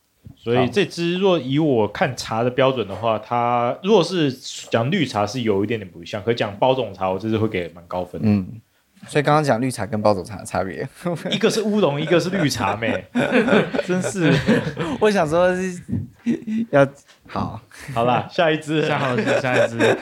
[0.45, 4.31] 所以这支若以我看茶的标准的话，它如果是
[4.71, 8.29] 讲绿茶是有一点点不像，可讲包种茶，我这次会给蛮高分的。
[8.29, 8.61] 嗯。
[9.07, 10.87] 所以刚刚讲绿茶跟包种茶的差别，
[11.31, 13.05] 一个是乌龙，一个是绿茶 妹，
[13.87, 14.33] 真是。
[14.99, 15.79] 我想说是
[16.71, 16.87] 要
[17.29, 17.61] 好，
[17.93, 19.99] 好啦，下一支，下好下一支，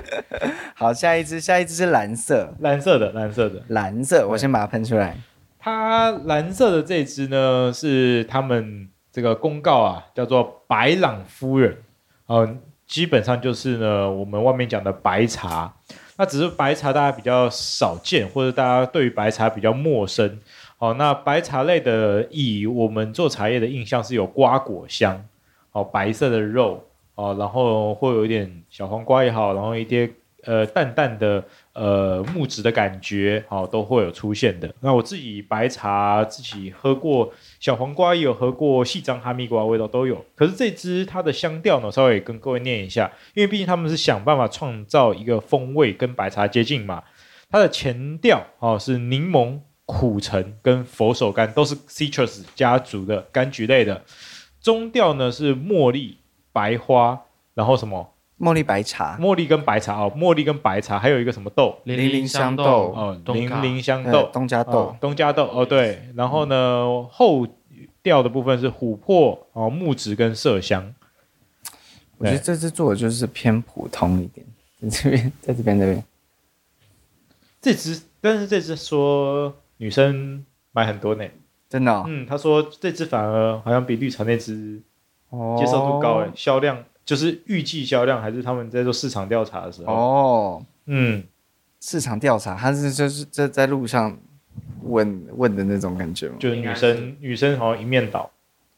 [0.74, 5.16] 好，下一支，下一支是蓝色，蓝色的，蓝色的，蓝色，我先把它喷出来。
[5.58, 11.76] 它蓝色的这支呢，是他们这个公告啊，叫做白朗夫人，
[12.28, 15.74] 嗯，基本上就是呢，我们外面讲的白茶。
[16.16, 20.38] 那只是白茶，大家比较少见，或者大家对于白茶比较陌生。
[20.78, 25.22] 好，那白茶类的，以我们做茶叶的印象是有瓜果香，
[25.72, 26.82] 哦，白色的肉，
[27.14, 30.10] 哦，然后会有一点小黄瓜也好，然后一些。
[30.44, 31.40] 呃，淡淡的
[31.72, 34.68] 呃木质的感觉，好、哦，都会有出现的。
[34.80, 40.24] 那我自己白茶自己喝过，小黄瓜也有喝过，细张哈密瓜味道都有。
[40.34, 47.04] 可是这支它的香调呢，稍微跟各位念一下，因为毕竟他们是想办法创造一个风味跟白茶接近嘛。
[47.48, 54.02] 它的前调哦是柠檬、苦橙跟佛手柑，都是 citrus 家族的柑橘类的。
[54.60, 56.18] 中调呢是茉莉、
[56.52, 57.20] 白花，
[57.54, 58.12] 然后什么？
[58.38, 61.78] 茉莉白茶，茉莉跟白茶哦，茉莉跟白茶，还有一个什么豆？
[61.84, 66.02] 零零香豆哦，零零香豆，东家豆，东家豆哦，对。
[66.16, 67.46] 然后呢，后
[68.02, 70.92] 调的部分是琥珀哦，木质跟麝香。
[72.18, 74.44] 我觉得这支做的就是偏普通一点，
[74.80, 76.04] 在这边，在这边，这边。
[77.60, 81.24] 这支，但是这支说女生买很多呢，
[81.68, 82.04] 真的。
[82.08, 84.82] 嗯，他说这支反而好像比绿茶那支
[85.56, 86.84] 接受度高诶，销量。
[87.12, 89.92] 就是预计销量，还是他们在做市场调查的时候？
[89.92, 91.22] 哦，嗯，
[91.78, 94.16] 市场调查，他是就是在在路上
[94.84, 96.36] 问问的那种感觉吗？
[96.40, 98.30] 就是女生，女生好像一面倒。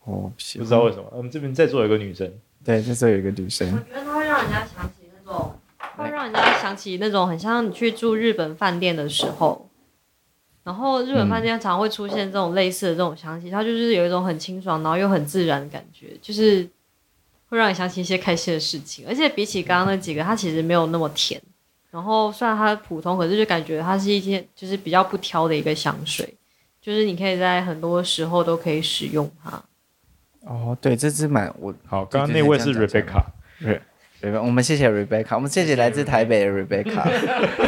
[0.03, 2.29] 哦，不知道为什么，我们这边在座有一个女生，
[2.65, 3.71] 对，在座有一个女生。
[3.73, 5.53] 我觉得它会让人家想起那种，
[5.97, 9.71] 会让人家想起那种很像你去住日本饭店的时候，
[10.65, 16.69] 然后日本饭店常会出现这种类似的这种香气，它就是有一种很清爽，然后又很自然的感觉，就是。
[17.55, 21.41] 会让你想起一些开心的事情，而且比起刚刚那几个，它其实没有那么甜。
[21.91, 26.35] 然后虽然它普通，可是就感觉它是一件就是比较不挑的一个香水，
[26.83, 29.63] 就是你可以在很多时候都可以使用它。
[30.41, 32.05] 哦，对，这支蛮我好。
[32.05, 33.23] 刚刚那位是 Rebecca，
[34.21, 37.05] 对，我们谢谢 Rebecca，我们谢谢来自台北的 Rebecca。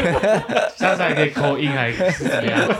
[0.76, 2.76] 下次还可以 call in 还是怎么样？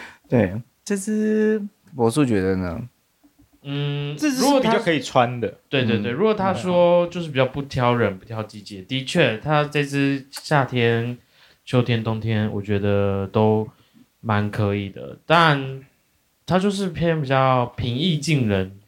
[0.26, 0.54] 对，
[0.84, 1.62] 这支
[1.94, 2.80] 柏树觉得呢？
[3.72, 6.10] 嗯，这是如果比较可以穿的，对对对。
[6.10, 11.16] 如果他说就是比较不挑人，不挑季节，的确，他这只夏天、
[11.64, 13.68] 秋天、冬天，我觉得都
[14.20, 15.16] 蛮可以的。
[15.24, 15.84] 但
[16.44, 18.80] 它就是偏比较平易近人，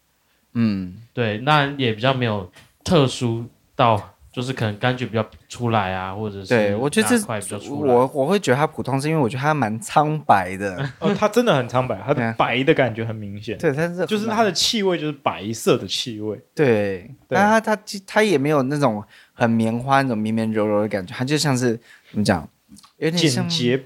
[0.55, 2.51] 嗯，对，那也比较没有
[2.83, 4.12] 特殊到。
[4.33, 10.89] 就是可能柑橘比较出来啊，或者是对，我觉得这我我会觉得它普通，是因为我觉得它蛮苍白的。
[11.01, 13.59] 哦，它真的很苍白，它的白的感觉很明显。
[13.59, 16.41] 对，它是就是它的气味就是白色的气味。
[16.55, 21.79] 对，但它它它也没有那种很棉花那种绵绵柔柔的感觉，它就像是
[22.11, 22.49] 怎么讲，
[22.97, 23.85] 有点简洁。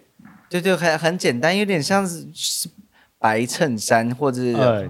[0.49, 2.69] 对对，很很简单，有点像是是
[3.19, 4.41] 白衬衫，或者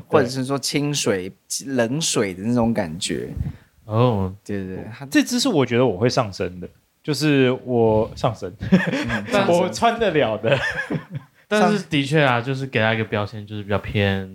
[0.07, 1.33] 或者是说清水
[1.65, 3.31] 冷水的那种感觉。
[3.87, 6.69] 哦，对对对，这只是我觉得我会上身的，
[7.03, 10.59] 就是我上身，嗯、 我穿得了的。
[11.49, 14.29] 但是的确啊，就是给他一个标签，就是比较偏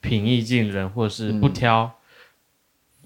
[0.00, 1.82] 平易近人，或者是不挑。
[1.82, 1.90] 嗯、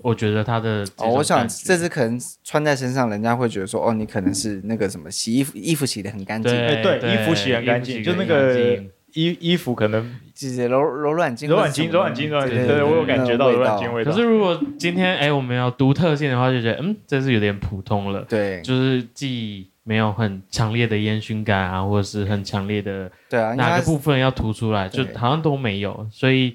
[0.02, 8.84] 我觉得他的哦，我想这只可能穿在身上，人家会觉得说，哦，你可能是那个什么洗衣服，衣服洗的很干净，对，衣服洗很干净，就那个。
[9.18, 14.12] 衣衣服可能姐姐柔柔软精，柔软精，柔软精，柔软精，对，对，对，我有感觉到柔软精味道。
[14.12, 18.24] 可是如果今天哎，我们要独特性的话，就觉得嗯，这是有点普通了。
[18.28, 26.06] 对，就是既没有很强烈的烟熏感啊，或者是很强烈的，对啊，哪个部分要突出来，就好像都没有。
[26.12, 26.54] 所以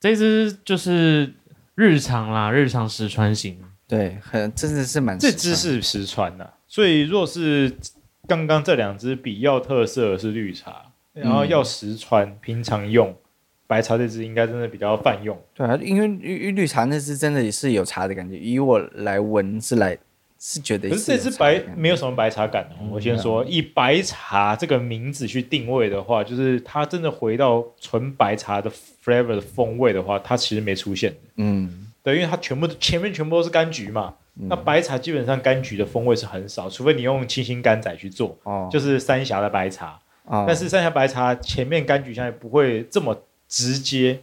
[0.00, 1.30] 这支就是
[1.74, 3.58] 日常啦，日常实穿型。
[3.86, 5.18] 对，很真的是蛮。
[5.18, 7.72] 这支是实穿的，所以若是。
[8.28, 13.14] 刚刚这两支比较特色的是绿茶，然后要实穿、嗯、平常用。
[13.66, 15.40] 白茶这支应该真的比较泛用。
[15.54, 19.96] 对啊，因为绿绿茶那支真的也是有茶的感觉，以我来闻是来
[20.40, 20.94] 是觉得是。
[20.94, 28.68] 可是这支白没有什么白茶感、我先说，以白茶这个名字去定位的话，就是它真的回到纯白茶的
[29.04, 31.14] flavor 的风味的话，它其实没出现。
[31.36, 34.14] 嗯，对，因为它全部前面全部都是柑橘嘛。
[34.40, 39.96] 嗯、那白茶基本上柑橘的风味是很少，除非你用清新柑仔去做，哦、就是三峡的白茶。
[40.30, 43.22] 哦、但是三峡白茶前面柑橘香也不会这么。
[43.52, 44.20] 直接，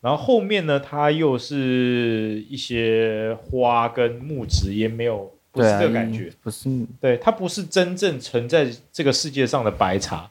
[0.00, 6.68] 然后后面呢，它又是一些花跟木质，也没有不是这个感觉，啊、不是，
[7.00, 10.28] 对，它不是真正存在这个世界上的白茶，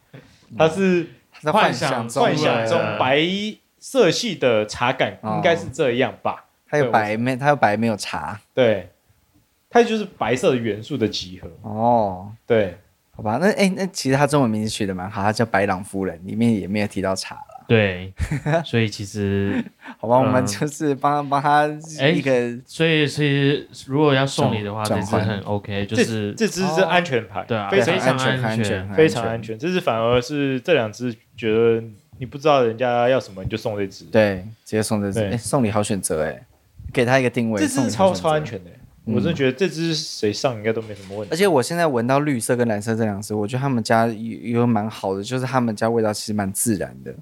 [0.58, 1.08] 它是
[1.44, 3.26] 幻想中幻想中白
[3.80, 6.44] 色系的茶感，应该是这样吧？
[6.68, 7.38] 它有白没？
[7.38, 8.42] 它有白没有茶？
[8.54, 8.90] 对，
[9.70, 11.50] 它就是白色的元素的集合。
[11.62, 12.78] 哦，对，
[13.16, 17.38] 好吧，那哎，那其实他中文名字取得蛮好，他叫白朗夫人，里面也没有提到茶。
[17.68, 18.12] 对，
[18.66, 19.64] 所以其实
[19.98, 21.66] 好吧，嗯、我们就是帮帮他
[22.12, 29.58] 一个，所以其实如果要送礼的话，这支很 OK，就是这支是安全牌，对啊，非常安全，安全，非常安全。
[29.58, 31.82] 这支反而是这两支觉得
[32.18, 36.46] 你不知道人家要什么，你就送这支，对，直接送这支，送礼好选择哎，
[36.92, 38.72] 给他一个定位，这支超超安全的。
[39.06, 41.34] 我真的觉得这支谁上应该都没什么问题。
[41.34, 47.14] 而且我现在闻到绿色跟蓝色这两支，我觉得他们家有有蛮好的，就是他们家味道其实蛮自然的。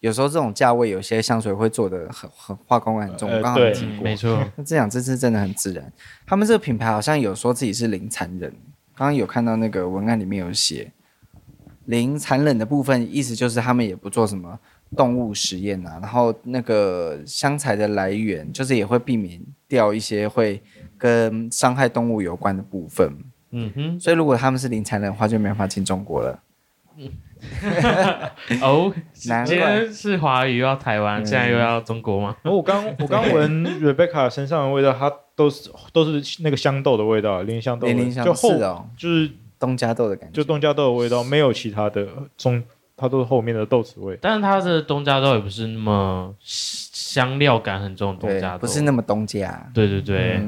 [0.00, 4.44] 有时候这种价位，有些香水会做的很很化工感很重，刚好对，没错。
[4.54, 5.90] 那这两支是真的很自然。
[6.26, 8.50] 他们这个品牌好像有说自己是零残忍，
[8.94, 10.92] 刚刚有看到那个文案里面有写
[11.86, 14.58] 零残忍的部分，意思就是他们也不做什么
[14.94, 20.62] 动物实验啊，然后那个香材的来源就是也会避免掉一些会
[20.98, 23.12] 跟伤害动物有关的部分。
[23.50, 26.40] 嗯哼，所以如果他们是零残忍的话，就没法进中国了。
[26.96, 27.10] 嗯。
[28.62, 32.34] 哦，今天是华语又要台湾，现在又要中国吗？
[32.42, 37.86] 我刚我刚闻 Rebecca 身上的味道，它都是都是那个香豆的味道，连香豆，
[38.24, 42.62] 就后哦，就是东加豆的感觉，就东加豆的味道，没有其他的中，
[42.96, 44.18] 它都是后面的豆子味。
[44.22, 50.40] 但是它的东加豆也不是那么香料感很重的，东加豆不是那么东家，对对对，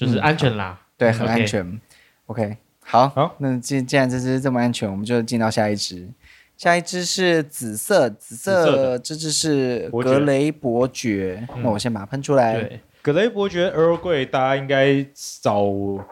[0.00, 1.80] 就是安全啦，对，很安全。
[2.26, 2.56] OK。
[2.82, 6.08] 好，好，那既既然这只这么安全，我们就进到下一只。
[6.56, 11.46] 下一只是紫色，紫色这只是格雷伯爵。
[11.62, 12.54] 那我先把它喷出来。
[12.54, 15.62] 对，格雷伯爵 Earl Grey，大家应该找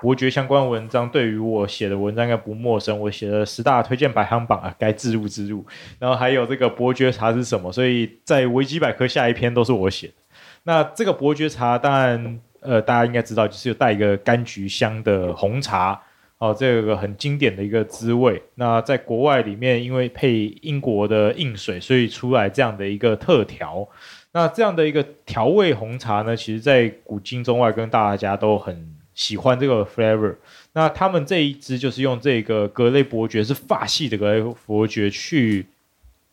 [0.00, 2.98] 伯爵相关文章，对于我写的文章应该不陌生。
[3.00, 5.66] 我写的十大推荐排行榜啊，该置入置入。
[5.98, 7.72] 然后还有这个伯爵茶是什么？
[7.72, 10.14] 所以在维基百科下一篇都是我写的。
[10.62, 15.98] 那这个伯爵茶，当然呃，大家应该知道，就是有带一个柑橘香的红茶。
[16.36, 18.40] 哦，这个很经典的一个滋味。
[18.56, 23.88] 那在国外里面，因为配英国的硬水，所以出来这样的一个特调。
[24.32, 30.36] 那这样的一个调味红茶呢，其实在古今中外跟大家都很喜欢这个 flavor。
[30.74, 35.66] 那他们这一支就是用这个格雷伯爵，是法系的格雷伯爵去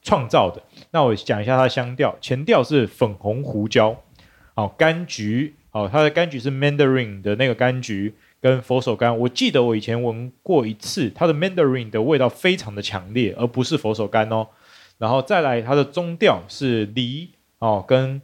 [0.03, 0.61] 创造的。
[0.91, 3.99] 那我讲一下它的香调，前调是粉红胡椒，
[4.53, 8.13] 好，柑橘，哦，它的柑橘是 Mandarin 的那个柑橘。
[8.41, 14.47] 跟佛手柑，我记得我以前闻过一次，它的 Mandarin 的味道非常的强烈，而不是佛手柑哦。
[14.99, 18.21] 然后再来，它的中调是梨哦，跟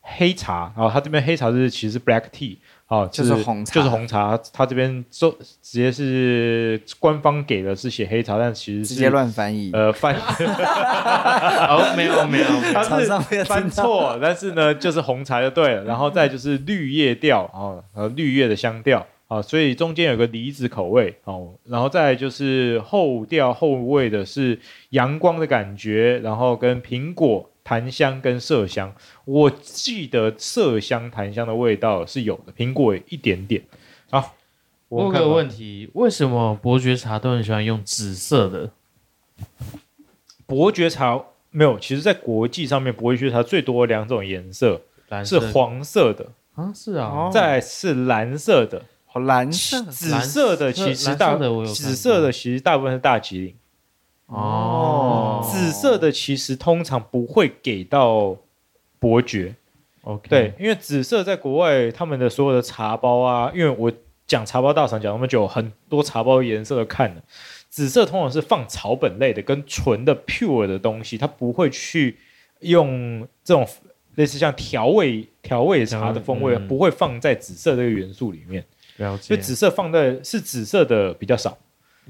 [0.00, 0.72] 黑茶。
[0.76, 4.38] 然后它这边黑茶是其实是 Black Tea 哦，就是红茶，就是红茶。
[4.52, 5.30] 它这边就
[5.62, 9.70] 直接是官方给的是写黑茶，但其实是直接乱翻译。
[9.72, 15.84] 呃，翻 哦，没有没有， 它是翻错，但是呢，就是红茶就对了。
[15.84, 19.04] 然后再就是绿叶调哦，呃，绿叶的香调。
[19.28, 24.56] 啊，所以中间有个梨子口味，哦，然后再就是后调后味的是
[24.90, 33.60] 阳光的感觉，然后跟苹果、檀香跟麝香，我记得麝香、檀香的味道是有的，苹果一点点。
[34.08, 34.36] 好，
[34.88, 38.70] 我问个问题，为什么伯爵茶都很喜欢用紫色的？
[40.46, 44.82] 伯爵茶没有，其实在国际上面，伯爵茶最多两种颜色，
[45.24, 48.84] 是黄色的啊，是啊，再是蓝色的。
[49.24, 51.36] 蓝色、紫色的其实大，
[51.74, 53.56] 紫色的其实大部分是大吉岭。
[54.26, 58.36] 哦，紫色的其实通常不会给到
[58.98, 59.54] 伯爵。
[60.02, 63.92] OK，对，因为紫色在国外他们的所有的茶包啊，因为我
[64.26, 67.22] 讲茶包大赏讲那么久，很多茶包颜色都看了。
[67.68, 72.16] 紫色通常是放草本类的跟纯的 pure 的东西，它不会去
[72.60, 73.66] 用这种
[74.14, 78.64] 类似像调味调味茶的风味，嗯、不会放在紫色这个元素里面。
[78.96, 81.58] 了解，所以紫色放在是紫色的比较少，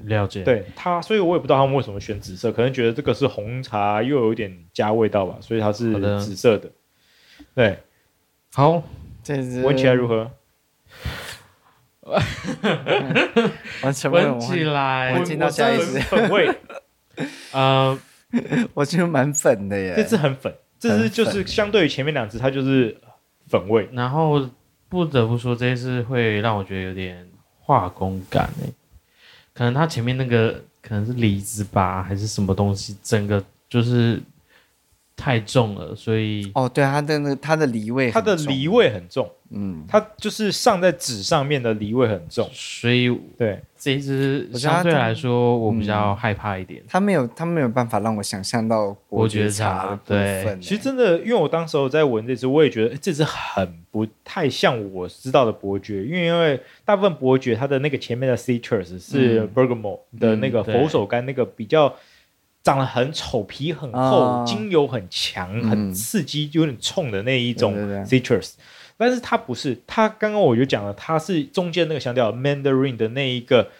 [0.03, 0.43] 了解。
[0.43, 6.67] 对它，所以我也不知道他们为什么选紫色，可能觉得这个是红茶，又有一点加味道吧，所以它是紫色的。
[6.67, 6.71] 的
[7.53, 7.79] 对，
[8.53, 8.83] 好，
[9.23, 10.31] 这是闻起来如何？
[13.83, 14.07] 闻起
[14.63, 16.49] 来，我进到下一支粉味。
[17.51, 17.99] 呃，
[18.73, 22.95] 我觉得蛮粉的耶，这支很粉，这支就是相对于前面两支，它就是
[23.47, 23.89] 粉味。
[23.91, 24.47] 然后
[24.87, 27.27] 不得不说，这一支会让我觉得有点
[27.59, 28.71] 化工感诶，
[29.57, 34.21] 可能他前面那个可能是梨子吧，还是什么东西，整个就是。
[35.17, 46.83] 太重了，所以哦，对，它的那个它的梨味，它的梨味很重，嗯，它就是上在纸上面的梨味很重，所以对这一只相对来说我比较害怕一点。
[46.87, 49.99] 它没有，它没有办法让我想象到伯爵茶。
[50.05, 61.91] 对，其实真的，因为我当时候在闻这只，我也觉得这只很不太像我知道的伯爵，因为因为大部分伯爵它的那个前面的 citrus 是 bergamot 的那个佛手柑那个比较。
[62.67, 67.73] 长得很丑，皮很厚，哦、精油很强，很刺激，有点冲的那一种
[68.05, 68.55] citrus，
[68.97, 73.71] 但是它不是，它刚刚我就讲了，它是中间那个香调 mandarin 的那一个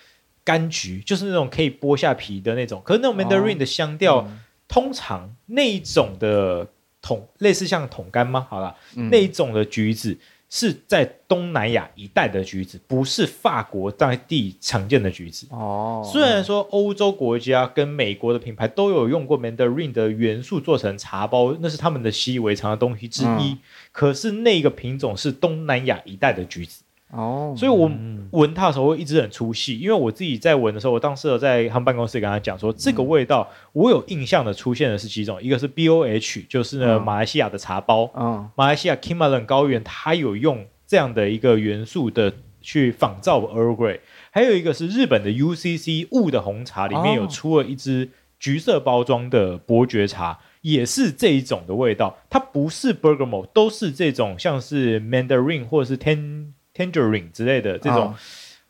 [0.45, 2.81] 柑橘，就是那种可以剥下皮的那种。
[2.85, 6.65] 可是那种 mandarin 的香调，哦嗯、通常那一种的
[7.01, 8.47] 桶，类似像桶柑吗？
[8.49, 10.17] 好了，嗯、那一种的橘子。
[10.49, 15.45] 是在东南亚一带的橘子，不是法国在地常见的橘子。
[15.49, 23.51] 哦，虽然说欧洲国家跟美国的品牌都有用过 Mandarin 的元素做成茶包，那是他们的习以为常的东西之一。
[23.51, 23.59] 嗯、
[23.91, 26.83] 可是那个品种是东南亚一带的橘子。
[27.09, 27.89] 哦，所以我
[28.31, 44.01] 闻它的时候会一直很出戏，因为我自己在闻的时候，我当时有在他们办公室跟他讲说，这个味道我有印象的出现的是几种，一个是 B O H，就是呢马来西亚的茶包，嗯，马来西亚 Kimalan 高原它有用这样的一个元素的去仿造 Earl Grey，
[44.31, 56.47] 还有一个是日本的 U C C 雾的红茶里面有出了一支橘色包装的伯爵茶，也是这一种的味道，它不是 Bergamot，都是这种像是 Mandarin 或者是 Ten。
[56.77, 58.13] Tangerine 之类的这种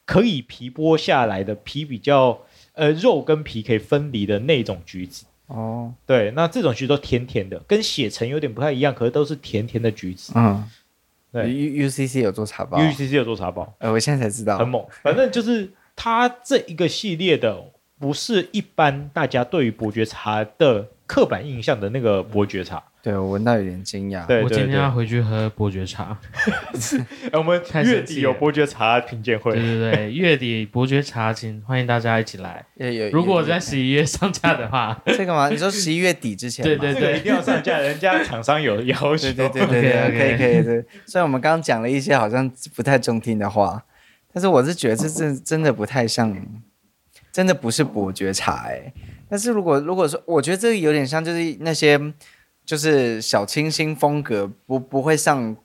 [0.06, 2.40] 可以皮剥下来的皮比较
[2.74, 5.26] 呃肉跟皮可以分离的那种橘子。
[5.48, 10.34] 哦，对，那这种橘子都甜甜的，跟血橙有点不太一样，可是都是甜甜的橘子。
[10.36, 10.70] 嗯，
[11.32, 14.86] 对，U C C 有做茶包，U C C 有做茶包，呃，我现在才知道，很猛。
[15.02, 17.64] 反正就是它这一个系列的，
[17.98, 22.84] 不是一般大家对于伯爵茶的刻板印象的那个伯爵茶。
[23.02, 24.26] 对，我闻到有点惊讶。
[24.26, 26.18] 对，我今天要回去喝伯爵茶。
[27.32, 29.54] 我们 月底有伯爵茶品鉴会。
[29.54, 32.66] 对对对，月底伯爵茶，请欢迎大家一起来。
[33.14, 35.48] 如果在十一月上架的话，这个吗？
[35.50, 36.66] 你说十一月底之前？
[36.66, 39.32] 对对对，一定要上架，人家厂商有要求。
[39.32, 40.62] 对对对对对，可以可以。
[40.62, 43.82] 对，虽然我们刚刚讲了一些好像不太中听的话，
[44.34, 46.36] 但是我是觉得这真真的不太像，
[47.32, 48.92] 真的不是伯爵茶哎。
[49.30, 52.14] 但是如果如果说，我觉得这个有点像，就是那些。
[52.68, 55.56] 就是小清新风格，不不会上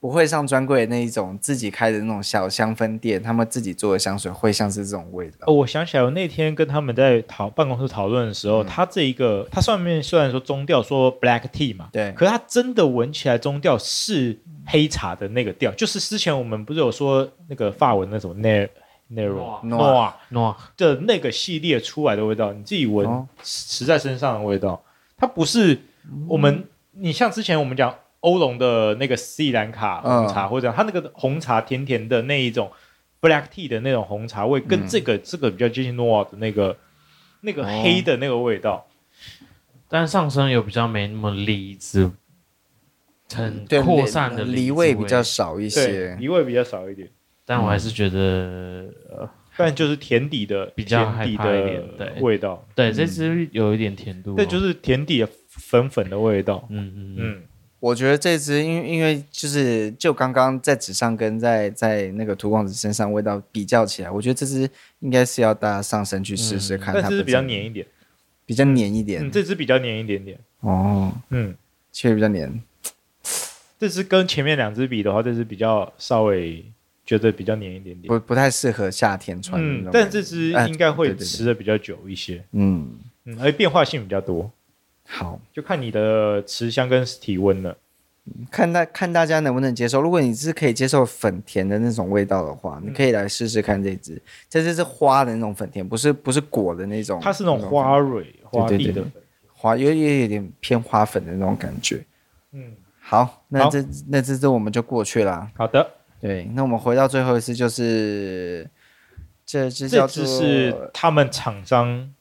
[0.00, 5.46] 不会上专柜的那一种，自己开的那种小香氛店，他们自己做的香水会像是这种味道。
[5.46, 18.34] 哦，我想起来，我那天跟他们在讨办公室讨论的时候，嗯、它这一个它上面虽然说中调说 black tea 嘛，对，可是它真的闻起来中调是黑茶的那个调，就是之前我们不是有说那个法文那种
[19.12, 24.82] ner nero noir noir 的那个系列出来的味道，你自己闻持在身上的味道，
[25.16, 25.78] 它不是。
[26.28, 32.70] 我们，你像之前我们讲欧龙的那个斯里兰卡红茶，或者它那个红茶甜甜的那一种
[33.20, 36.76] black tea 的那种红茶味，跟这个这个比较接近诺瓦的那个
[37.40, 38.86] 那个黑的那个味道，
[39.88, 42.12] 但上身有比较没那么梨子，
[43.34, 47.10] 很扩散的梨味比较少一些，梨味比较少一点，
[47.46, 49.30] 但我还是觉得呃。
[49.58, 56.68] 但就是甜底的比较甜底的味道，对，这支有一点甜度，这就是甜底的粉粉的味道。
[56.68, 57.42] 嗯嗯嗯，
[57.80, 64.68] 我觉得这支因为因为就是就刚刚在纸上跟在在那个涂光子身上味道比较起来，我觉得这支
[64.98, 66.92] 应该是要大家上身去试试看。
[66.92, 67.86] 但是比较黏一点，
[68.44, 69.30] 比较黏一点。
[69.30, 70.38] 这支比较黏一点点。
[70.60, 71.56] 哦，嗯，
[71.90, 72.62] 确实比较黏。
[73.78, 76.62] 这支跟前面两支比的话，这支比较稍微。
[77.06, 79.62] 觉得比较黏一点点，不不太适合夏天穿。
[79.62, 82.44] 嗯，但这只应该会吃的比较久一些。
[82.50, 82.90] 嗯
[83.24, 84.50] 嗯，而且变化性比较多。
[85.06, 87.78] 好，就看你的持香跟体温了。
[88.50, 90.00] 看大看大家能不能接受。
[90.00, 94.20] 如果你是可以接受粉甜的那种味道的话，你可以来试试看这支。
[94.50, 97.20] 这支是花的那种粉甜，不是不是果的那种。
[97.22, 99.12] 它是那种花蕊花蒂的粉，
[99.54, 102.04] 花有也有点偏花粉的那种感觉。
[102.50, 105.48] 嗯，好，那这那这支我们就过去了。
[105.54, 105.88] 好的。
[106.20, 108.68] 对，那我们回到最后一次，就是
[109.44, 112.12] 这支这支是他们厂商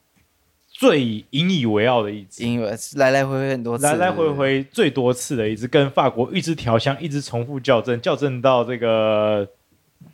[0.67, 9.47] 最引以为傲的一支，因为来来回回很多次，来来回回最多次的一支，跟法国一直调香，一直重复校正，校正到这个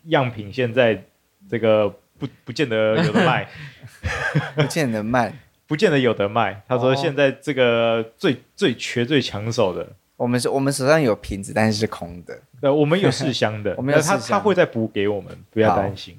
[0.06, 1.04] 样品现在
[1.50, 3.50] 这个不不见得有的卖，
[4.56, 5.34] 不见得卖，
[5.66, 6.62] 不见得有得卖。
[6.68, 9.96] 他说现在这个最、哦、最缺最抢手的。
[10.22, 12.40] 我们是，我们手上有瓶子，但是是空的。
[12.62, 16.16] 对，我们有试香的， 我们有他他会再补给我们，不要担心。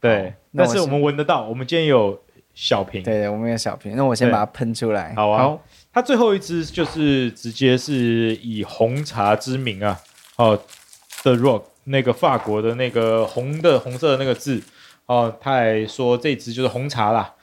[0.00, 2.18] 对，但是我们闻得到，我们今天有
[2.54, 3.02] 小瓶。
[3.02, 5.12] 对，我们有小瓶，那我先把它喷出来。
[5.14, 5.42] 好啊。
[5.42, 10.00] 好，它最后一支就是直接是以红茶之名啊，
[10.36, 10.58] 哦
[11.22, 14.62] ，The Rock 那个法国的那个红的红色的那个字，
[15.04, 17.33] 哦，他还说这支就是红茶啦。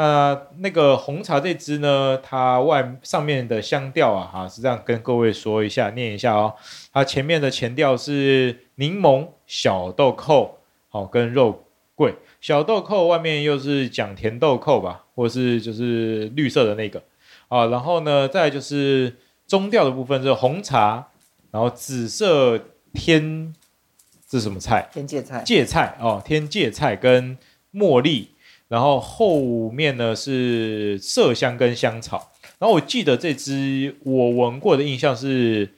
[0.00, 6.54] 那那个红茶这支呢，它外上面的香调啊，哈，是这样跟各位说一下，念一下哦。
[6.90, 10.56] 它前面的前调是柠檬、小豆蔻，
[10.88, 12.14] 好，跟肉桂。
[12.40, 17.02] 小豆蔻外面又是讲甜豆蔻吧，或是就是绿色的那个
[17.48, 17.66] 啊。
[17.66, 21.08] 然后呢，再就是中调的部分是红茶，
[21.50, 22.58] 然后紫色
[22.94, 23.54] 天，
[24.26, 24.88] 这是什么菜？
[24.90, 25.42] 天芥菜。
[25.44, 27.36] 芥菜哦，天芥菜跟
[27.74, 28.30] 茉莉。
[28.70, 35.74] 然后后面呢是麝香跟香草，然后我记得这支我闻过的印象是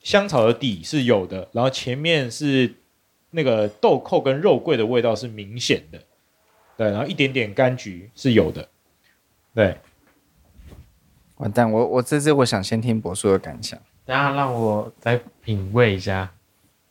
[0.00, 2.76] 香草的底是有的，然后前面是
[3.32, 6.00] 那个豆蔻跟肉桂的味道是明显的，
[6.78, 8.66] 对，然后一点点柑橘是有的，
[9.54, 9.76] 对。
[11.36, 16.32] 完蛋，我我这支我想先听博叔的感想，等下让我再品味一下。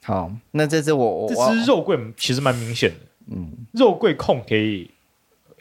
[0.03, 2.97] 好，那这支我我这支肉桂其实蛮明显的，
[3.31, 4.91] 嗯，肉桂控可以。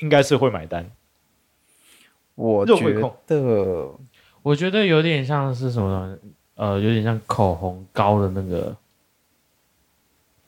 [0.01, 0.90] 应该是会买单，
[2.34, 2.74] 我觉
[3.26, 3.94] 得，
[4.42, 6.18] 我觉得有点像是什么呢？
[6.55, 8.76] 呃，有点像口红膏的那个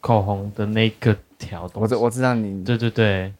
[0.00, 1.70] 口红的那个条。
[1.74, 3.32] 我知我知道你，对对对。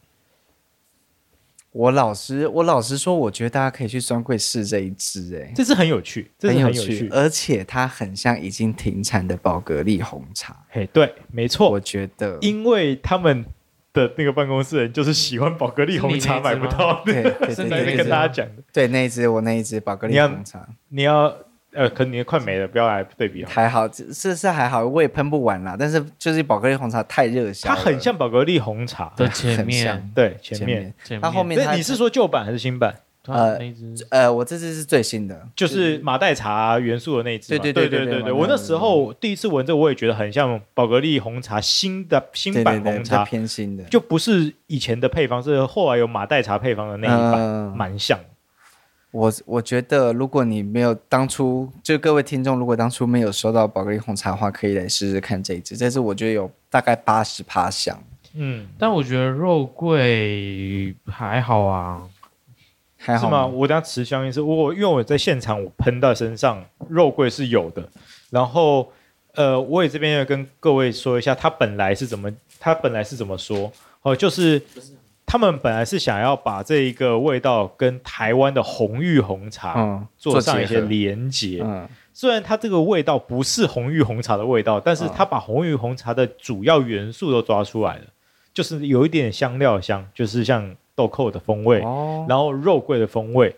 [1.71, 10.63] 我老实我老实说，我觉得大家可以去专柜试这一支，哎，这支很有趣，这支很有趣，很有趣，而且它很像已经停产的宝格丽红茶。
[10.69, 13.43] 嘿，对，没错，我觉得，因为他们。
[13.93, 17.13] 的那个办公室人就是喜欢宝格丽红茶买不到的，
[17.53, 18.63] 是那边跟大家讲的。
[18.73, 21.35] 对，那一只我那一只宝格丽红茶，你要，你要
[21.73, 23.43] 呃，可能你快没了，不要来对比。
[23.45, 25.75] 还好，是是还好，我也喷不完啦。
[25.77, 31.59] 但是就是宝格丽红茶太热销，它很像宝格丽红茶的前面，对前面，它后面。
[31.75, 32.93] 你是说旧版还是新版？
[33.27, 33.57] 呃
[34.09, 37.47] 呃，我这只是最新的，就是马黛茶元素的那支。
[37.49, 47.39] 对对对对对对，我那时候第一次闻这，我也觉得很像宝格丽红茶新的新版红茶，偏新的，就不是以前的配方，是后来有马黛茶配方的那一版，
[47.77, 48.19] 蛮像。
[49.11, 55.77] 我我觉得，如果你没有当初，就各位听众，如果当初没有收到宝格丽红茶的话，可以来试试看这一支。
[55.77, 57.97] 这支我觉得有大概八十趴香，
[58.33, 62.01] 嗯，但我觉得肉桂还好啊。
[63.05, 63.45] 还好是吗？
[63.45, 64.41] 我等下持香烟是。
[64.41, 67.83] 我因为我在现场，我喷到身上，肉桂是有的。
[68.29, 68.89] 然后，
[69.35, 72.31] 呃，我也这边要跟各位说一下，他本来是怎么，
[72.61, 73.69] 他本来是怎么说？
[74.03, 74.61] 哦，就是
[75.25, 81.59] 他们本来是想要把这一个味道跟台湾的红玉红茶做上一些连结。
[81.61, 88.05] 嗯，虽然它这个味道不是红玉红茶的味道，但是它把红玉红茶的主要元素都抓出来了，
[88.53, 90.73] 就是有一点香料香，就是像。
[90.95, 93.55] 豆蔻的风味，哦、然后肉桂的风味，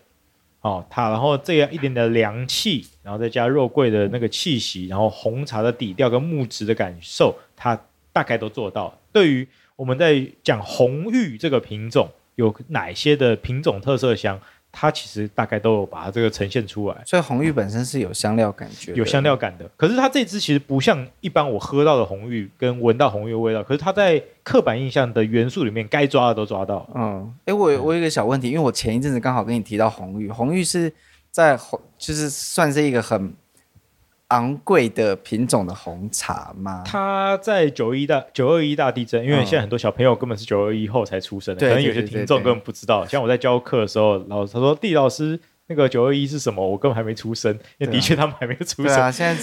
[0.60, 7.78] 哦，它然后这样一点点凉气，然后再加肉桂的那个气息，然后红茶的底调跟木质的感受，它
[8.12, 8.96] 大概都做到。
[9.12, 14.40] 对于我们在讲红玉这个品种，有哪些的品种特色香？
[14.78, 19.66] 它其实大概都有把它这个呈现出来，所以红玉本身是有香料感觉，有香料感的。
[19.74, 26.86] 可是它这支其实不像一般我喝到的红玉跟闻到红玉的味道，可是它在刻板印象的元素里面该抓的都抓到。
[26.94, 30.92] 嗯，哎，我我有一个小问题，因为我前一阵子刚好跟你提到红玉，红玉是
[31.30, 33.32] 在红，就是算是一个很。
[34.28, 36.82] 昂贵的品种的红茶吗？
[36.84, 43.06] 它在九一大九二一大地震，因为现在很多小朋友根本是九二一后才出生的，可能有些听众根本不知道。
[43.06, 48.86] 像我在教课的时候，老师他说：“地老师，那个九二一是什么？”我根本还没出生，因为的确他们还没出生。
[48.86, 49.42] 对啊，现在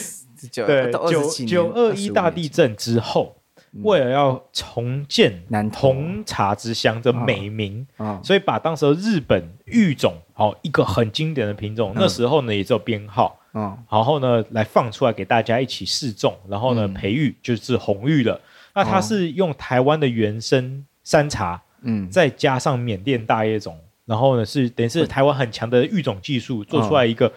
[0.51, 3.37] 九对九九二一大地震之后，
[3.83, 7.87] 为了要重建红茶之乡的美名，
[8.21, 13.39] 所以把当时的日本育种，好一个很经典的品种，那时候呢也只有编号。
[13.53, 18.39] 嗯，然后呢，来放出来给大家一起试种，然后呢，培育就是红玉了。
[18.73, 27.31] 那它是用台湾的原生山茶，嗯，再加上缅甸大叶种，然后呢是等于是台湾很强的育种技术，做出来一个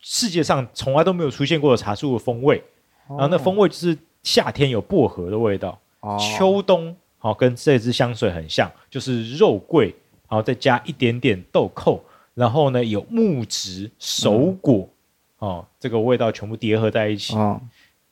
[0.00, 2.62] 世界上从来都没有出现过的茶树的风味。
[3.08, 5.78] 然后那风味就是夏天有薄荷的味道，
[6.18, 9.94] 秋冬好，跟这支香水很像，就是肉桂，
[10.28, 12.00] 然后再加一点点豆蔻，
[12.34, 14.91] 然后呢有木质、手果，嗯、
[15.42, 17.34] 哦，这个味道全部叠合在一起。
[17.34, 17.60] 哦，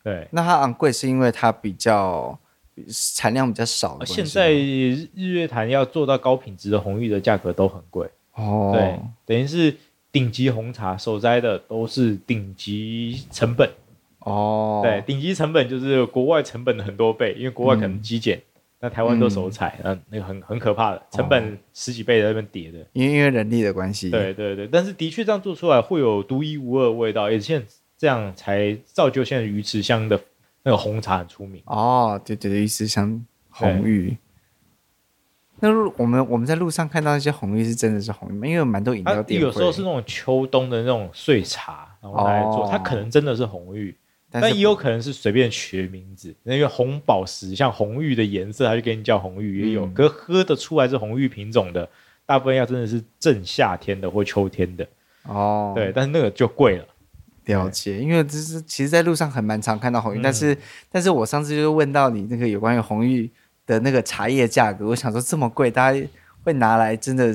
[0.03, 2.37] 对，那它昂贵是因为它比较
[2.89, 3.97] 产量比较少。
[4.05, 8.09] 现在日月潭要做到高品质的红玉的价格都很贵。
[8.35, 9.76] 哦，对，等于是
[10.11, 13.70] 顶级红茶手摘的都是顶级成本。
[14.18, 18.43] 哦，对，顶级成本就是国外成本的很多倍，因为国外可能极简，
[18.81, 24.11] 那、嗯、台湾都手采，嗯，那个很很可怕的，成本十几倍在那边叠的，因为因为人力的关系。
[24.11, 27.62] 对对对，但是的确这样做出来会有独一无二的味道，也现
[27.99, 30.18] 这样才造就现在鱼池乡的
[30.62, 31.62] 那个红茶很出名。
[31.66, 34.16] 哦，对对对，鱼池乡红玉。
[35.62, 38.47] 那路我们我们在路上看到那些红玉是真的是红玉吗？
[38.47, 43.95] 因为有蛮多饮料店，有时候是那种秋冬的那种碎茶，然后来做，哦、它可能真的是红玉。
[44.31, 49.87] 但，但也有可能是随便取名字，那个红宝石像红玉的颜色，他就给你叫红玉，也有。
[49.89, 51.89] 可、嗯、喝得出来是红玉品种的，
[52.24, 54.87] 大部分要真的是正夏天的或秋天的
[55.24, 55.72] 哦。
[55.74, 56.85] 对，但是那个就贵了。
[57.47, 60.57] 了解，因为这是其实，在路上很蛮常看到红玉，嗯、但是，
[60.93, 63.28] 但是我上次就问到你那个有关于红玉
[63.66, 66.07] 的那个茶叶价格，我想说这么贵，大家
[66.45, 67.35] 会拿来真的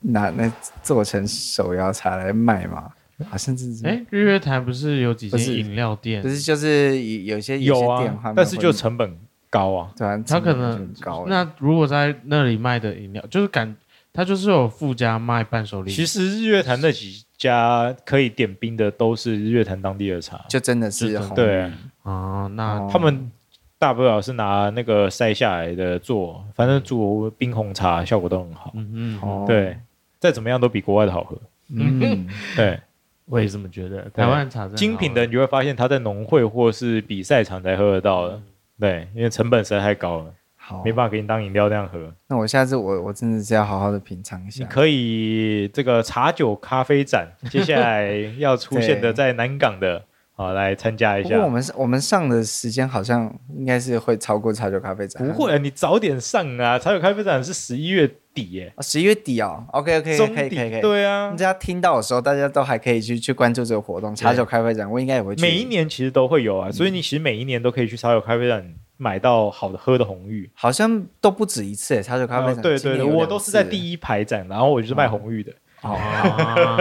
[0.00, 0.50] 拿那
[0.82, 2.90] 做成手摇茶来卖吗？
[3.30, 6.20] 啊，甚至是哎，日月潭不是有几间饮料店？
[6.20, 9.90] 不是，就是有些有啊，但是就成本高啊。
[9.96, 11.24] 对啊，他可能高。
[11.26, 13.74] 那如果在那里卖的饮料，就是感
[14.12, 15.90] 他就是有附加卖伴手礼。
[15.90, 22.50] 其实日月潭那几家可以点冰的，都是日月潭当地的茶，就真的是对啊，哦。
[22.54, 23.30] 那他们
[23.78, 28.72] 大不了是拿那个筛下来的做，反正煮冰红茶效果都很好。
[28.74, 29.78] 嗯嗯，对，
[30.18, 31.38] 再怎么样都比国外的好喝。
[31.68, 32.78] 嗯，对。
[33.26, 34.08] 我也这么觉得。
[34.14, 38.34] 台湾茶精品的，你就会发现它在农会或是比赛场才喝得到的。
[38.34, 38.42] 嗯、
[38.80, 42.12] 对，因为成本实在太高了，好，没办法给你当饮料那样喝。
[42.28, 44.64] 那我下次我我真的是要好好的品尝一下。
[44.64, 50.04] 你可以这个茶酒咖啡展，接下来要出现的 在南港的。
[50.38, 51.30] 好，来参加一下。
[51.30, 55.26] 不过我们我们上的时间好像应该是会超过茶酒咖啡展。
[55.26, 56.78] 不会啊，你早点上啊！
[56.78, 58.70] 茶酒咖啡展是十一月底耶。
[58.80, 59.64] 十一月底哦。
[59.72, 60.80] OK OK，可以可以可以。
[60.82, 64.14] 对啊，大家听到的时候，大家都还可以去去关注这个活动。
[64.14, 65.40] 茶酒咖啡展，我应该也会去。
[65.40, 70.50] 每一年其实都会有啊，所以你其实每一年都可以去茶酒咖啡展买到好的喝的红玉。
[70.52, 72.60] 好像都不止一次诶，茶酒咖啡展。
[72.60, 75.50] 对对对，我都是在第一排展，然后我就是卖红玉的。
[75.80, 75.96] 哦，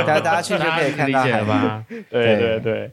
[0.06, 1.86] 大家大家去就可以看到 了吧？
[2.10, 2.92] 对对 对。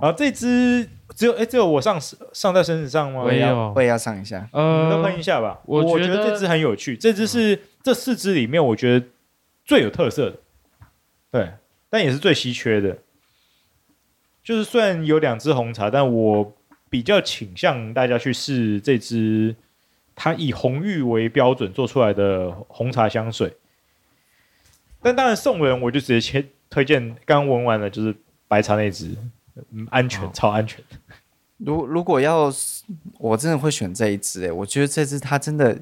[0.00, 1.98] 然后这支只有哎，只有我上
[2.32, 3.22] 上在身子上吗？
[3.22, 4.48] 我也要，我也要上一下。
[4.52, 5.60] 呃，都喷一下吧。
[5.64, 9.06] 我觉得这支很有趣，这支是这四支里面我觉得
[9.64, 10.36] 最有特色的，
[11.30, 11.52] 对，
[11.88, 12.98] 但也是最稀缺的。
[14.42, 16.52] 就是虽然有两支红茶，但我
[16.90, 19.54] 比较倾向大家去试这支，
[20.16, 23.56] 它以红玉为标准做出来的红茶香水。
[25.00, 28.14] 但当然送人，我就直接先推荐刚闻完了，就是
[28.48, 29.16] 白茶那支。
[29.72, 30.82] 嗯，安全，超安全。
[31.58, 32.52] 如如果要，
[33.18, 35.78] 我真的会选这一支诶，我觉得这支它真的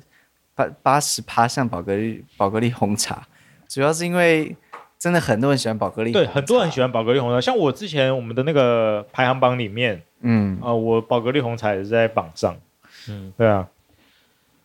[0.55, 3.27] 八八十趴像宝格丽宝格丽红茶，
[3.67, 4.55] 主要是因为
[4.99, 6.13] 真的很多人喜欢宝格丽。
[6.13, 7.41] 对，很多人喜欢宝格丽红茶。
[7.41, 12.55] 像我之前我们的那个排行榜里面，嗯啊、呃，我宝格丽红茶也是在榜上。
[13.09, 13.67] 嗯，对啊。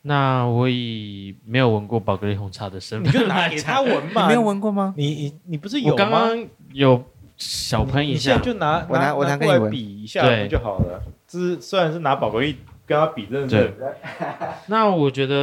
[0.01, 4.23] 那我以没有闻过宝格丽红茶的身份，你就拿给他闻嘛。
[4.27, 4.93] 你没有闻过吗？
[4.97, 5.97] 你你你不是有吗？
[5.97, 7.01] 刚刚有。
[7.37, 11.01] 小喷一下，就拿我拿我拿过来比一下就好了。
[11.27, 12.55] 这是虽然是拿宝格丽
[12.85, 13.73] 跟他比，真的是。
[14.67, 15.35] 那我觉得，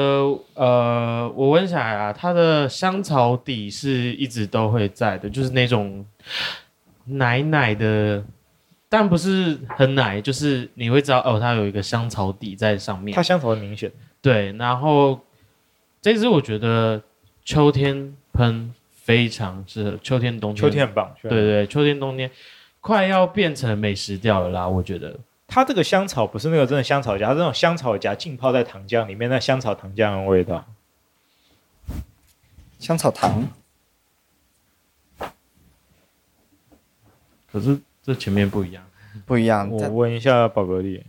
[0.55, 6.07] 呃，我闻起来啊，它的香草底是一直都会在的，就是那种
[7.05, 8.25] 奶奶的，
[8.89, 13.15] 但不是很奶，就是你会知道哦，它有一个香草底在上面。
[13.15, 13.93] 它香草很明显。
[14.21, 15.21] 对，然后
[16.01, 17.03] 这支我觉得
[17.45, 18.73] 秋天喷。
[19.03, 20.63] 非常适合秋天、冬天。
[20.63, 22.31] 秋天很棒，对对对，秋天、冬天
[22.81, 24.69] 快要变成美食调了啦！
[24.69, 30.65] 我觉得它这个香草不是那个真的香草荚，它是那种香草荚浸泡在糖浆里面，那香草糖浆的味道。
[32.79, 33.49] 香草糖。
[37.51, 38.85] 可是这前面不一样，
[39.27, 39.69] 不一样。
[39.69, 41.05] 我闻一下宝格丽。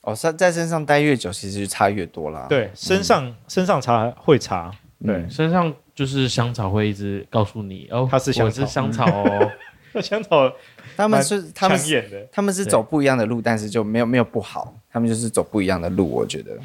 [0.00, 2.46] 哦，在在身上待越久，其实就差越多啦。
[2.48, 4.74] 对，身上、嗯、身上茶会茶。
[5.04, 9.50] 对，身上就是香草会一直告诉你哦，它是香草，是香草哦。
[10.02, 10.52] 香草，
[10.96, 16.58] 他们是他们演的他们是走不一样的路，但是就没有没有不好，他们就是走不一样的路，我觉得。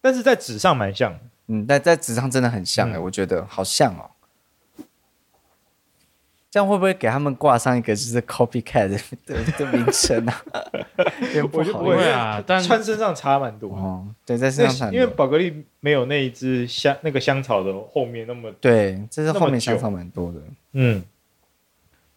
[0.00, 1.12] 但是在纸上蛮像，
[1.48, 4.08] 嗯，但在纸上真的很像哎，我觉得好像哦。
[6.50, 8.88] 这样会不会给他们挂上一个就是 copycat
[9.26, 10.42] 的的名称啊？
[11.52, 14.06] 我就不会啊，但穿身上差蛮多哦。
[14.24, 20.38] 对，在身上差，因为宝格丽没有那一只香那个香草的后面那么对，这是后面香草蛮多的。
[20.72, 21.02] 嗯，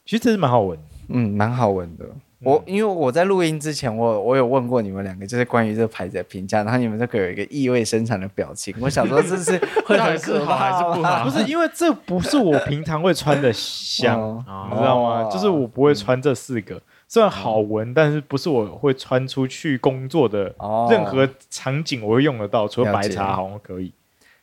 [0.06, 0.80] 其实这是蛮好闻，
[1.10, 2.06] 嗯，蛮好闻的。
[2.44, 8.74] 我因为我在录音之前，我我有问过你们两个，就是关于这个牌子的评价，然后你们都给有一个意味深长的表情。
[8.80, 9.52] 我想说这是
[9.86, 11.24] 会很好还是不好？
[11.24, 15.22] 不是因为这不是我平常会穿的香，哦、你知道吗？
[15.22, 20.54] 哦、就是我不会穿这四个，虽然好闻，嗯、但是不是我会穿出去工作的
[20.90, 23.94] 任何场景我会用得到，除了白茶好像可以。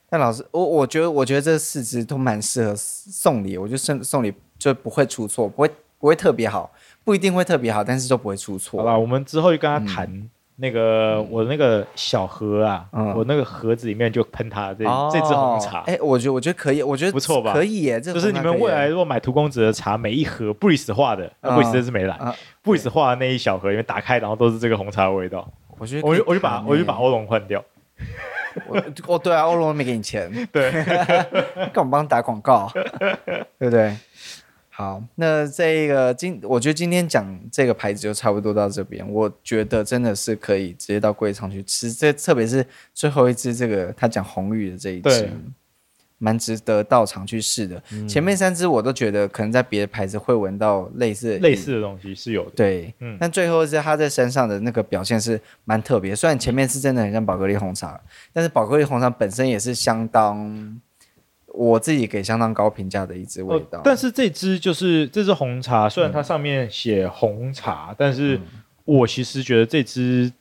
[0.08, 5.68] 但老师，我我觉得我觉得这四支都蛮适合送礼，我觉得送送礼就不会出错，不会
[5.98, 6.70] 不会特别好。
[7.08, 8.80] 不一定会特别好，但是都不会出错。
[8.80, 12.84] 好吧，我们之后就跟他谈那个我那个小盒啊，
[13.16, 15.78] 我那个盒子里面就喷他这这支红茶。
[15.86, 17.54] 哎，我觉得我觉得可以，我觉得不错吧？
[17.54, 22.18] 可以耶，就是你们未来如果买涂公子的茶，每一盒布里斯画的，布里斯这次没来，
[22.60, 25.50] 布里斯画的那一小盒里面打开，然后都是这个红茶的味道。
[25.78, 27.64] 我觉得我就我就把我就把欧龙换掉。
[29.06, 30.70] 哦，对啊，欧龙没给你钱， 对，
[31.72, 32.70] 干嘛帮他打广告？
[33.58, 33.96] 对不对？
[34.78, 39.04] 好，那这个今我觉得今天讲这个牌子就差不多到这边。
[39.10, 42.64] 我觉得真的是可以直接到柜场去吃，这特别是
[42.94, 45.28] 最后一支这个他讲红玉的这一支，
[46.18, 47.82] 蛮值得到场去试的。
[47.90, 56.14] 嗯、前面三支我都觉得可能在别的牌子会闻到类似类似的东西是有的，对，嗯、但最后一支他在身上的那个表现是蛮特别。
[56.14, 58.00] 虽然前面是真的很像宝格丽红茶，
[58.32, 60.80] 但是宝格丽红茶本身也是相当。
[61.58, 68.40] 我自己给相当高评价的一支味道，呃，但是这支就是这支红茶，虽然它上面写红茶，嗯、但是
[68.84, 70.32] 我其实觉得这支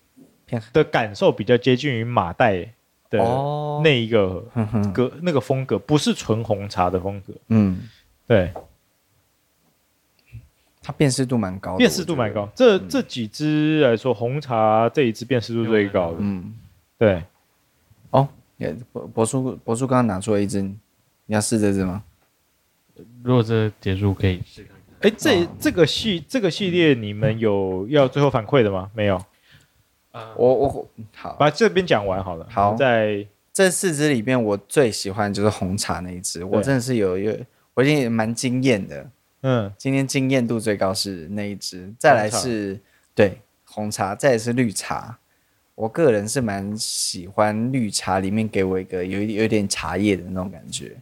[0.71, 2.71] 的感受比较接近于马代
[3.09, 3.17] 的
[3.83, 4.45] 那一个
[4.93, 7.33] 格、哦、那个风格，不是纯红茶的风格。
[7.47, 7.79] 嗯，
[8.27, 8.53] 对，
[10.83, 12.47] 它辨识度蛮高的，辨识度蛮高。
[12.53, 16.17] 这、嗯、这几支来说，红茶这一支辨识度最高的。
[16.19, 16.53] 嗯，
[16.99, 17.23] 对。
[18.11, 18.29] 哦，
[18.93, 20.71] 博博叔博叔刚刚拿出了一支。
[21.27, 22.03] 你要试这只吗？
[23.21, 24.77] 如果这结束可以试看看。
[25.01, 28.89] 哎，这这个系这个系列你们有要最后反馈的吗？
[28.95, 29.23] 没有。
[30.11, 32.47] 呃，我我好，把这边讲完好了。
[32.49, 33.23] 好，在
[33.53, 37.39] 这四只里面，我最喜欢就是红茶那一支，我真的是有一个，
[37.75, 39.07] 我已经蛮惊艳的。
[39.41, 42.79] 嗯，今天惊艳度最高是那一支，再来是
[43.13, 45.19] 对红茶，再来是绿茶。
[45.75, 50.97] 我个人是蛮喜欢绿茶里面给我一个有有点茶叶的那种感觉。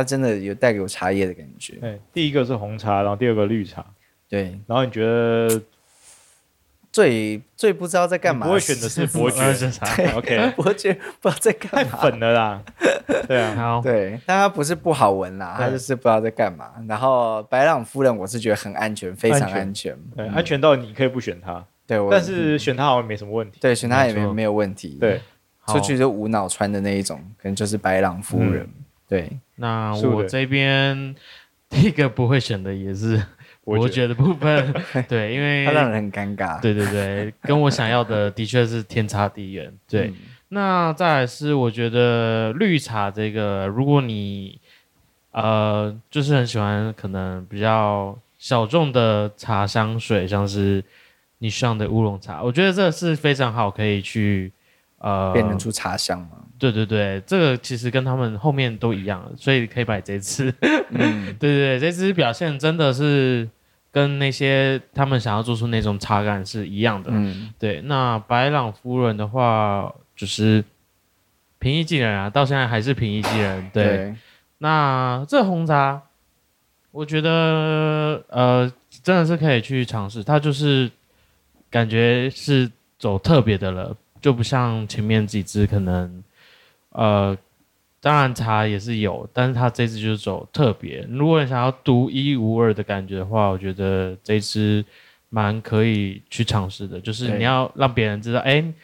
[0.00, 1.74] 它真的有带给我茶叶的感觉。
[1.74, 3.84] 对，第一个是红茶，然后第二个绿茶。
[4.28, 5.60] 对，然后你觉得
[6.90, 8.46] 最最不知道在干嘛？
[8.46, 9.86] 不会选的是伯爵茶。
[10.16, 11.92] OK，伯爵不知道在干嘛。
[11.92, 12.62] 太粉了啦。
[13.28, 16.70] 对啊，对，但它不是不好闻啦，它就是不知道在干嘛。
[16.88, 19.96] 然后白朗夫人，我是觉得很安全，非常安全。
[20.16, 21.64] 对，安全到你可以不选它。
[21.86, 23.58] 对，但是选它好像没什么问题。
[23.60, 24.96] 对，选它也没没有问题。
[25.00, 25.20] 对，
[25.66, 28.68] 出去就无脑穿的那一种，可能就是白朗夫人。
[29.10, 29.38] 对。
[29.56, 31.14] 那我这边
[31.68, 33.22] 第一个不会选的也是
[33.62, 34.74] 伯爵的部分，
[35.06, 36.58] 对，因为它让人很尴尬。
[36.62, 39.70] 对对对，跟我想要的的确是天差地远。
[39.86, 40.16] 对，嗯、
[40.48, 44.58] 那再来是我觉得绿茶这个，如果你
[45.32, 50.82] 呃就是很喜欢可能比较小众的茶香水，像是
[51.38, 54.50] 你上的乌龙茶，我觉得这是非常好，可以去
[54.98, 56.39] 呃辨认出茶香嘛。
[56.60, 60.54] 对对对，这个其实跟他们后面都一样，所以可以摆这支。
[60.90, 63.48] 嗯， 对对对，这支表现真的是
[63.90, 67.10] 跟那些他们想要做出那种茶感是一样的。
[67.14, 67.80] 嗯，对。
[67.86, 70.62] 那白朗夫人的话，就是
[71.58, 73.70] 平易近人啊，到现在还是平易近人。
[73.72, 73.84] 对。
[73.84, 74.14] 对
[74.58, 76.02] 那这红茶，
[76.90, 78.70] 我觉得呃
[79.02, 80.90] 真的是可以去尝试，它就是
[81.70, 86.22] 感觉是走特别的了，就不像前面几支可能。
[86.90, 87.36] 呃，
[88.00, 91.06] 当然茶也是有，但是它这支就是走特别。
[91.10, 94.84] 如果你想要独一无二的感觉的话，我觉得这支
[95.28, 97.00] 蛮可以去尝试的。
[97.00, 98.74] 就是你要让别人知道，哎对，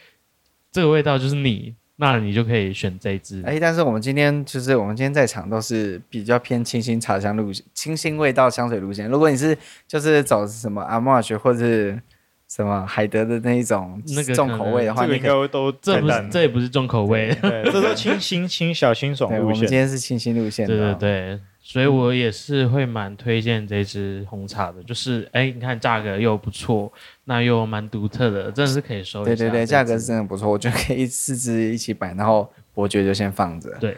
[0.71, 3.43] 这个味道就是你，那你就可以选这支。
[3.45, 9.09] 哎，但是我们今天就是我们今天在场都是比较偏清新茶香路线、清新味道香水路线。
[9.09, 12.01] 如果你是就是走什么阿莫学或者是。
[12.47, 19.45] 什么海德的那一种那个重口味的话，这个应该都这不是这也不是重口味，对，这都清新清小清爽路线。
[19.45, 24.81] 我们今天是清新路线，对对对，所以我也是会蛮推荐这支红茶的。
[24.83, 26.91] 就是哎，你看价格又不错，
[27.25, 29.35] 那又蛮独特的，真的是可以收一下。
[29.35, 33.75] 对对对，价格是真的不错，我觉得可以四支一起摆，然后伯爵就先放着。
[33.79, 33.97] 对，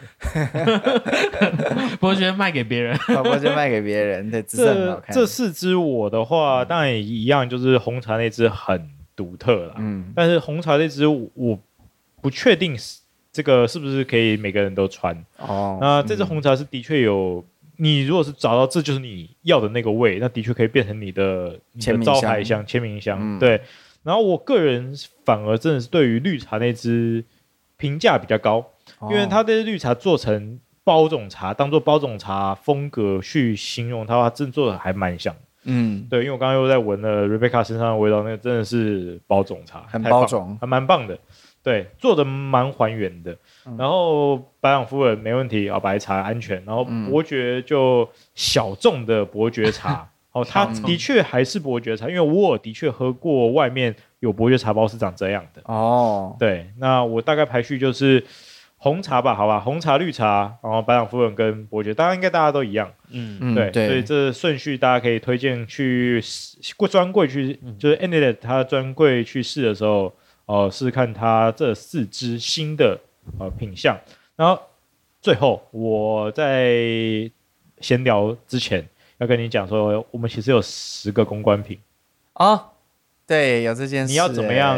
[2.00, 4.30] 伯爵卖给别人， 伯爵卖给别人。
[4.30, 9.74] 对，这这四支我的话，当然也一样，就是红茶那支很独特啦。
[9.76, 11.58] 嗯，但是红茶那支我
[12.22, 13.00] 不确定是
[13.30, 15.76] 这个是不是可以每个人都穿哦。
[15.78, 17.44] 那这支红茶是的确有。
[17.82, 23.18] 你如果是找到这就是你要的那个味，那的确可以变成你的你的招牌香、签名香。
[23.18, 23.60] 嗯、对，
[24.02, 27.24] 然后我个人反而真的是对于绿茶那支
[27.80, 28.58] 评价比较高，
[28.98, 35.34] 哦、因为它的绿茶做成包种茶，当做包种茶风格去形容它的话，真的做的还蛮像。
[35.64, 41.18] 嗯，对，因为我刚刚又在闻了 Rebecca 身上的味道，那个真的是包种茶，很包种，还蛮棒的。
[41.62, 43.36] 对，做的蛮还原的。
[43.66, 46.64] 嗯、然后白朗夫人没问题啊，白茶安全。
[46.64, 55.62] 然后伯爵就小众的伯爵茶，嗯、哦，它的确还是伯爵茶，因为我的确喝过外面有伯爵茶包是长这样的。
[55.64, 58.24] 哦，对，那我大概排序就是
[58.76, 62.92] 红茶吧，好吧，红茶、绿茶，然后白朗夫人跟伯爵，当然应该大家都一样。
[63.10, 66.22] 嗯对嗯，对，所以这顺序大家可以推荐去
[66.76, 70.12] 过专柜去，嗯、就是 Endless 它专柜去试的时候。
[70.46, 72.98] 哦，试试看它这四支新的
[73.38, 73.96] 呃品相，
[74.34, 74.60] 然后
[75.22, 77.30] 最后我在
[77.80, 78.84] 闲聊之前
[79.20, 81.78] 要跟你讲说，我们其实有十个公关品
[82.34, 82.60] 哦，
[83.26, 84.76] 对，有这件事，你要怎么样？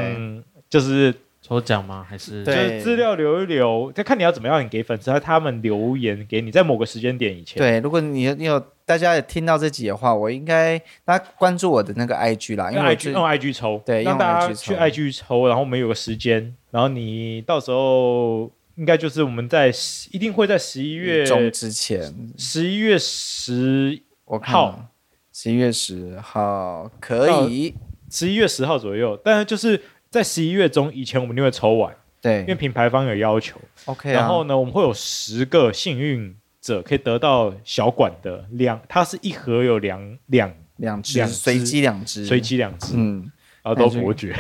[0.69, 2.07] 就是抽奖吗？
[2.07, 7.57] 还是就是资料留一留，再看你要怎么样，你给粉丝他们留言给你，在某个时间点以前。
[7.59, 8.63] 对，如果你你有。
[8.85, 19.73] 大家也听到这集的话，我应该大家关注我的那个 IG 啦，因为 IG 用 IG 抽，对，让大家去 IG 抽，然后我们有个时间，然后你到时候应该就是我们在
[20.11, 23.99] 一定会在十一月中之前，十一月十
[24.41, 24.89] 号，
[25.33, 27.75] 十一月十号可以，
[28.11, 36.37] 十一月十号左右，但是就是在十一月中以前，我们就会抽完，对，因为品牌方有要求，OK，然后呢，我们会有十个幸运。
[36.63, 43.29] 者可以得到小管的两，它是一盒有两两两只，随机两只，随机两只，嗯，
[43.63, 44.35] 然后都伯爵，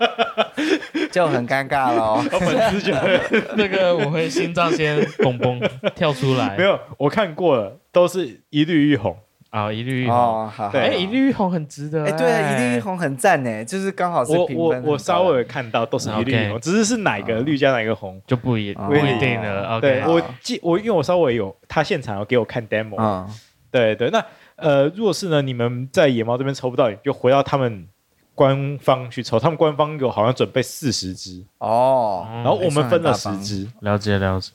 [1.10, 2.20] 就很尴尬了。
[2.38, 3.20] 粉丝觉得
[3.56, 5.60] 那个，我会心脏先嘣嘣
[5.94, 6.56] 跳出来。
[6.56, 9.16] 没有，我看过了，都是一绿一红。
[9.50, 19.80] 啊，一绿一红，好，哎，一绿一红很值得，哎，对啊，一绿一红很赞呢，就是刚好是我我我稍微看到都是一绿一红，只是是哪个绿加哪个红就不一不一定了。
[19.80, 23.24] 对，我记我因为我稍微有他现场有给我看 demo，
[23.70, 24.24] 对对，那
[24.56, 27.86] 呃，如果是呢，你们在野猫这边抽不到，就回到他们
[28.34, 31.44] 官方去抽，他们官方有好像准备四十支。
[31.58, 34.52] 哦，然后我们分了十支，了解了解，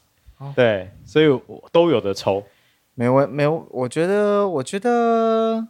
[0.55, 2.43] 对，所以我都有的抽。
[2.95, 5.65] 没有没有，我觉得我觉得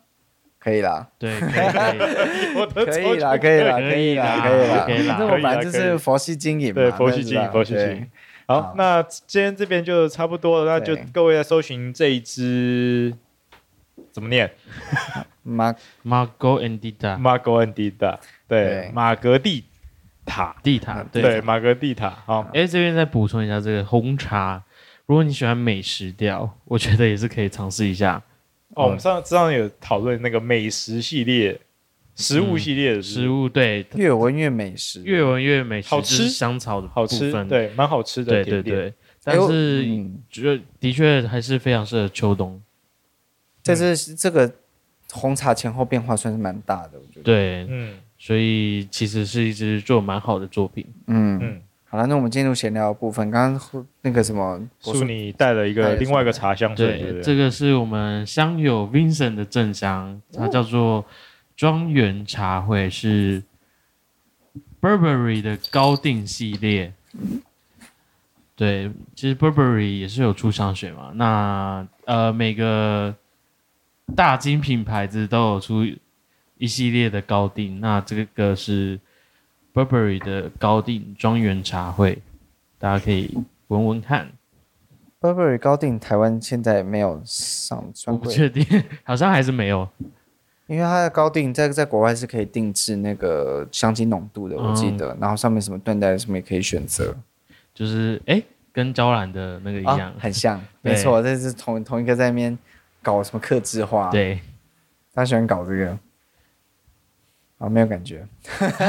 [0.57, 1.51] 可以啦，对， 可以，
[2.73, 5.15] 可以，可以啦，可以啦，可以啦，可以啦，可以啦。
[5.19, 8.09] 这本来就是佛系经营嘛，对，佛系经营，佛系经营。
[8.47, 13.13] 好，那今天这边就差不多了，那就各位在搜寻这一支
[14.11, 14.51] 怎么念
[15.49, 19.65] ？Mar Margot and Dita，Margot and Dita，对，马格蒂
[20.25, 22.09] 塔，蒂塔，对，马格蒂塔。
[22.25, 24.63] 好，哎，这边再补充一下这个红茶。
[25.07, 28.21] 如果你喜欢美食调，我觉得也是可以尝试一下。
[28.75, 31.59] 哦，我们上之前有讨论那个美食系列、
[32.15, 38.93] 食物系列的食物，对，越闻越美食，越闻越美食，好吃，香草的好吃，对，蛮好吃的，对对对。
[39.23, 39.83] 但是，
[40.29, 42.61] 觉得的确还是非常适合秋冬。
[43.61, 44.51] 这是这个
[45.11, 47.23] 红茶前后变化算是蛮大的，我觉得。
[47.23, 51.61] 对，嗯，所以其实是一支做蛮好的作品，嗯嗯。
[51.91, 53.31] 好了，那我们进入闲聊的部分。
[53.31, 61.03] 刚刚那个什么，是你带了一个另外一个茶香水，对，对对，这个是我们香友 Vincent 的正香，它叫做
[61.57, 63.41] 庄园茶会，是
[64.79, 66.93] Burberry 的高定系列。
[68.55, 71.11] 对，其实 Burberry 也是有出香水嘛。
[71.15, 73.15] 那呃，每个
[74.15, 75.83] 大精品牌子都有出
[76.57, 78.99] 一系列的高定，那这个是。
[79.71, 82.19] Burberry 的高定庄园茶会，
[82.79, 83.37] 大家可以
[83.67, 84.27] 闻闻看。
[85.21, 88.65] Burberry 高定台湾现在没有上专柜，我不确定，
[89.03, 89.87] 好像还是没有。
[90.65, 95.13] 因为它的高定在在国外是可以定制那个香精浓度的，我记得。
[95.13, 97.15] 嗯、然后上面什么缎带什么也可以选择，
[97.73, 98.41] 就是哎，
[98.73, 100.59] 跟娇兰的那个一样，哦、很像。
[100.81, 102.57] 没错， 这是同同一个在那边
[103.09, 104.09] 搞什么克制化。
[104.09, 104.39] 对，
[105.13, 105.97] 他喜欢搞这个。
[107.57, 108.25] 啊，没有感觉。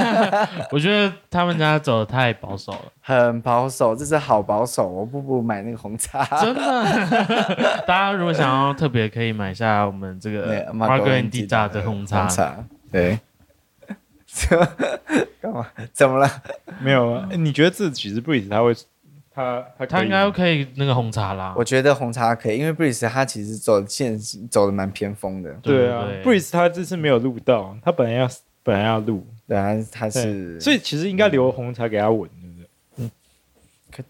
[0.70, 4.86] 我觉得他们家走的太保守了，很保守，这是好保守。
[4.86, 6.62] 我不不买那个红茶，真的。
[7.84, 12.20] 大家如果想要特别，可以买下我们这个 Margot & Dita 的红茶。
[12.20, 13.18] 红茶，对。
[15.42, 15.66] 干嘛？
[15.92, 16.30] 怎么了？
[16.78, 17.28] 没有啊。
[17.32, 18.72] 你觉得自己是 Breeze 他会
[19.41, 21.55] 他他他应该可以那个红茶啦。
[21.57, 24.18] 我觉得红茶可以，因为 Breeze 他其实走线
[24.51, 25.53] 走的蛮偏锋的。
[25.62, 28.28] 对啊，Breeze 他这次没有录到，他本来要
[28.62, 32.28] 本来要录，对啊，他是，所以其实应该留红茶给他闻。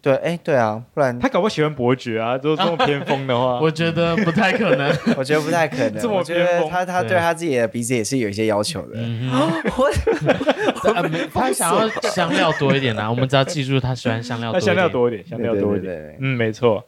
[0.01, 4.89] 对，哎，对啊，不然他搞不好喜欢伯爵啊，就这么偏锋的话， 我觉得不太可能。
[5.17, 5.95] 我觉得不太可能。
[6.03, 8.99] 这么偏锋，他他对他自己的鼻子也是有一些要求的。
[9.75, 9.91] 我
[11.33, 16.17] 他想要香料多一点啊，我们只要记住他喜欢香料，他香料多一点，香料多一点。
[16.21, 16.87] 嗯，没错。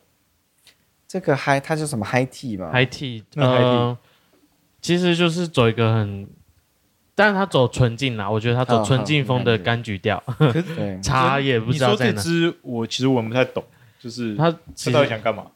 [1.08, 3.96] 这个 High，它叫什么 High Tea 吗？High Tea，呃，
[4.80, 6.26] 其实就是走一个很。
[7.22, 10.20] 但是他走纯净啦，我觉得他走纯净风的柑橘调，
[11.00, 12.10] 茶 也不知道在哪。
[12.10, 13.62] 你说这支我其实闻不太懂，
[14.00, 15.46] 就是他他到底想干嘛？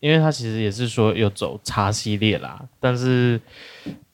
[0.00, 3.38] 因为他其实也是说有走茶系列啦，但是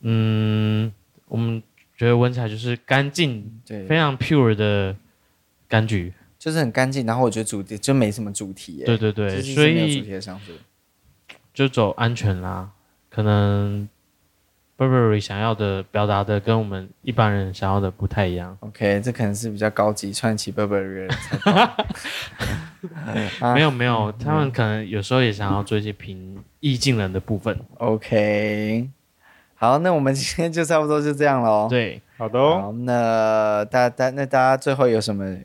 [0.00, 0.92] 嗯，
[1.28, 1.62] 我们
[1.96, 4.96] 觉得闻起来就是干净，对，非常 pure 的
[5.68, 7.06] 柑橘，就是很干净。
[7.06, 10.04] 然后我觉得主题就没什么主题，对对对，所以
[11.54, 12.70] 就走安全啦，
[13.08, 13.88] 可能。
[14.80, 18.56] Burberry 想要的表达的跟我们一般人想要的不太一样。
[18.60, 21.14] OK，这可能是比较高级穿起 Burberry 的
[23.54, 27.60] 没有没有，他们可能有时候也想要做一些平易近人的部分。
[27.76, 28.88] OK，
[29.54, 31.66] 好，那我们今天就差不多就这样喽。
[31.68, 32.60] 对，好的哦。
[32.62, 35.36] 好，那大家那大家最后有什么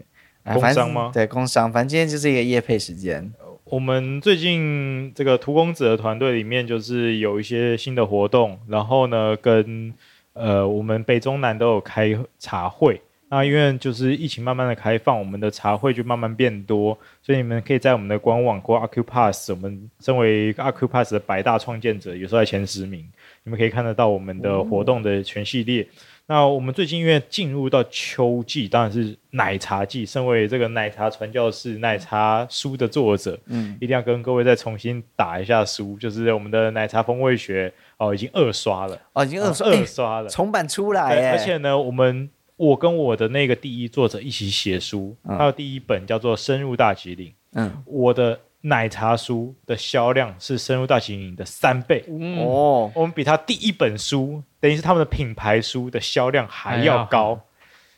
[0.45, 1.11] 工商吗？
[1.13, 3.33] 对，工商，反正今天就是一个夜配时间。
[3.75, 9.93] 我们最近这个荼公子的团队里面，就是有一些新的活动，然后呢，跟
[10.31, 13.01] 呃我们北中南都有开茶会。
[13.27, 23.05] 那因为就是疫情慢慢的开放，我们的茶会就慢慢变多，所以你们可以在我们的官网或 Acupass，我们身为 Acupass 的百大创建者，有时候在前十名，
[23.43, 25.85] 你们可以看得到我们的活动的全系列。
[26.27, 30.05] 那我们最近因为进入到秋季，当然是奶茶季。
[30.05, 48.39] 身为这个奶茶传教士、奶茶书的作者，嗯，一定要跟各位再重新打一下书，就是我们的奶茶风味学哦，已经二刷了哦，已经二刷二刷了，重版出来，而且呢，我们我跟我的那个第一作者一起写书，他的第一本叫做《深入大吉岭》，嗯，我的。
[48.65, 52.03] 奶茶书的销量是深入大型营的三倍
[52.39, 57.39] 哦，我们比他第一本书，等于是他们的品牌书的销量还要高。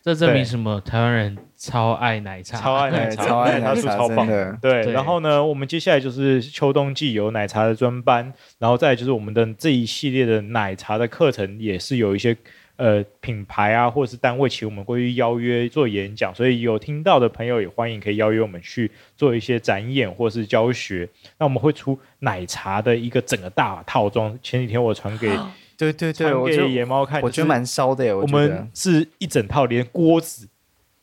[0.04, 0.80] 这证明什么？
[0.82, 4.58] 台湾人超爱奶茶，超爱奶茶，超爱奶茶，超棒的。
[4.62, 12.38] 对，然后呢，我们接下来就是秋冬季有奶茶的专班，然后再就是我们的这一系列的奶茶的课程也是有一些。
[12.78, 21.10] 呃，品牌啊，或者是单位请我们过去邀约做演讲，所以有听到的朋友也欢迎可以邀约我们去做一些展演或是教学。
[21.40, 24.38] 那我们会出奶茶的一个整个大套装。
[24.44, 25.28] 前几天我传给，
[25.76, 28.16] 对对对，传给野猫看，我觉得蛮烧的。
[28.16, 30.48] 我们是一整套，连锅子，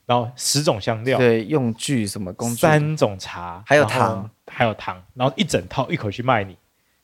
[0.06, 6.56] 然后十种香料，对，用具什么工具，三种茶，还有糖，还有糖，然后一整套一口气卖你。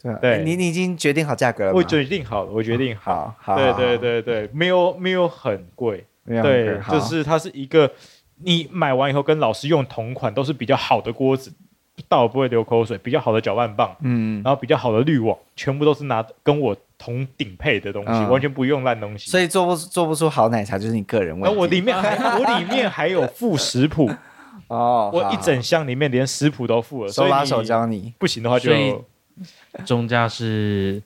[0.03, 0.45] 对，对。
[0.45, 1.77] 你你已经决定好价格了吗？
[1.77, 7.91] 我决定好了，我决定好，好，对对对对，没有没有很贵，对，就是它是一个
[8.43, 11.53] 你买完以后跟老师用同款都是比较好的锅子，
[12.09, 21.59] 倒不会流口水，比较好的搅拌棒，嗯，然后比较好的滤网，全部都是拿跟我同顶配的东西，完全不用烂东西，所以做不做不出好奶茶就是你个人问题。
[21.59, 24.11] 我里面还我里面还有附食谱。
[24.69, 28.71] 哦，我一整箱里面连食谱都附了，手把手教你，不行的话就。
[29.87, 31.03] 中价是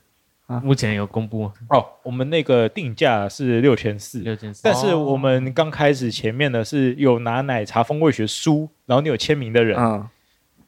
[0.63, 1.51] 目前有公布。
[1.69, 4.63] 哦，我们那个定价是六千四，六千四。
[4.63, 10.09] 但是我们刚开始前面呢是有拿奶茶风味学书，然后你有签名的人，嗯，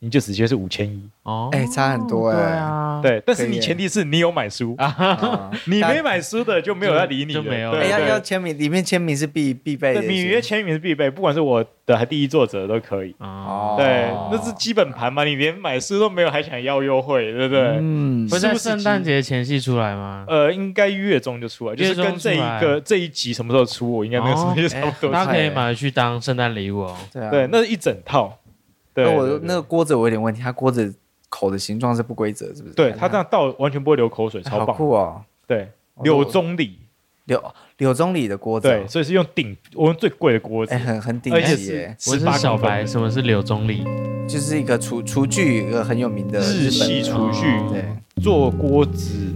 [0.01, 1.09] 你就直接是五千一。
[1.23, 4.75] 哦，哎，差很多哎，对啊，对，但是你前提是你有买书。
[4.79, 13.15] 啊， 你没买书的就没有要理你，就没有，要要签名，里面签名是必必备的，里面签名是必备，不管是我的还第一作者都可以。
[13.19, 17.61] 哦，对，那是基本盘嘛，你连买书都没有还想要优惠，对不对？
[17.81, 20.25] 嗯，不是在圣诞节前夕出来吗？
[20.29, 28.39] 呃，应该月中就出来，就是跟这一个这一集什么时候出，我应该没有什么差不多，大家可以买回去当圣诞礼物哦，对啊，对，那是一整套。
[28.97, 30.95] 那我那个锅子我有点问题，它锅子
[31.29, 32.75] 口的形状是不规则，是不是？
[32.75, 34.67] 对，它这样倒完全不会流口水，超棒。
[34.67, 35.23] 好酷哦！
[35.47, 35.69] 对，
[36.03, 36.79] 柳宗理，
[37.25, 37.43] 柳
[37.79, 41.97] 柳宗理的锅子，对，所以是用顶，我用最贵的锅子，很很顶级耶。
[42.07, 43.85] 我是小白，什么是柳宗理？
[44.29, 47.85] 就是一个厨厨具，一个很有名的日系厨具，对，
[48.23, 49.33] 做锅子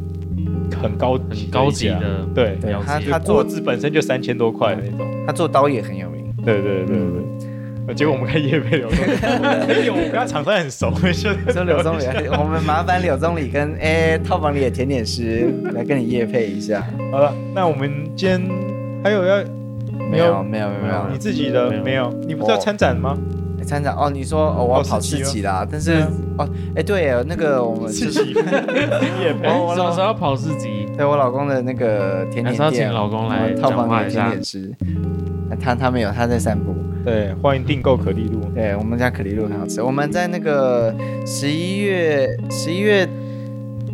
[0.83, 7.49] 很高很高级的，对，它它锅子本身就三千多块的那种，他做刀也很有名，对对对对。
[7.97, 9.11] 结果我们看夜配柳宗理，
[9.66, 10.93] 没有，我跟他厂商很熟。
[11.53, 12.05] 说柳宗理，
[12.38, 16.86] 我们麻烦柳宗理跟哎套房里的甜点师来跟你夜配一下。
[17.11, 18.41] 好了，那我们今天
[19.03, 19.43] 还有要
[20.11, 22.12] 没有没有没有你自己的没有？
[22.26, 23.16] 你不是要参展吗？
[23.62, 25.93] 参展哦，你说哦，我要跑市集啦，但是
[26.38, 28.20] 哦，哎，对，那个我们就是
[29.45, 30.88] 我我什么时候要跑市集？
[30.97, 34.74] 对我老公的那个甜点店，请老公来套房里的甜点师，
[35.61, 36.74] 他他没有，他在散步。
[37.05, 38.40] 对，欢迎订购可丽露。
[38.55, 39.82] 对，我们家可丽露很好吃。
[39.82, 40.94] 我们在那个
[41.26, 43.09] 十一月十一月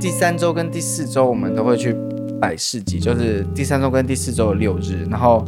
[0.00, 1.94] 第三周跟第四周，我们都会去
[2.40, 5.44] 摆市集，就是第三周跟第四周的六日，然后。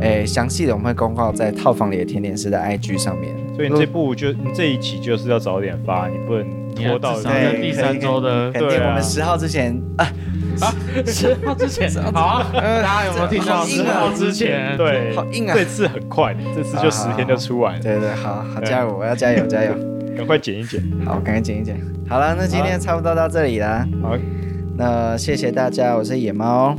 [0.00, 3.34] 哎，详细的我们会公告在套房里的甜点师的 IG 上面。
[3.54, 7.14] 所以你这部就你这一期就是要早点发，你不能拖到
[7.62, 8.52] 第三周的。
[8.52, 10.06] 肯定我们十号之前啊
[10.64, 10.74] 啊，
[11.06, 12.42] 十号之前好。
[12.52, 14.76] 大家有没有听到十号之前？
[14.76, 15.54] 对，好硬啊！
[15.54, 17.80] 这次很快，这次就十天就出完。
[17.80, 19.72] 对对，好好加油，我要加油加油，
[20.16, 20.82] 赶快剪一剪。
[21.04, 21.78] 好，赶快剪一剪。
[22.08, 23.86] 好了，那今天差不多到这里了。
[24.02, 24.16] 好，
[24.76, 26.76] 那谢谢大家，我是野猫，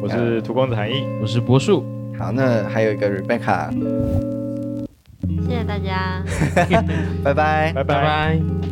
[0.00, 1.84] 我是涂公子韩毅，我是柏树。
[2.18, 3.70] 好，那还有一个 Rebecca，
[5.48, 6.22] 谢谢大家，
[7.24, 8.71] 拜拜，拜拜拜。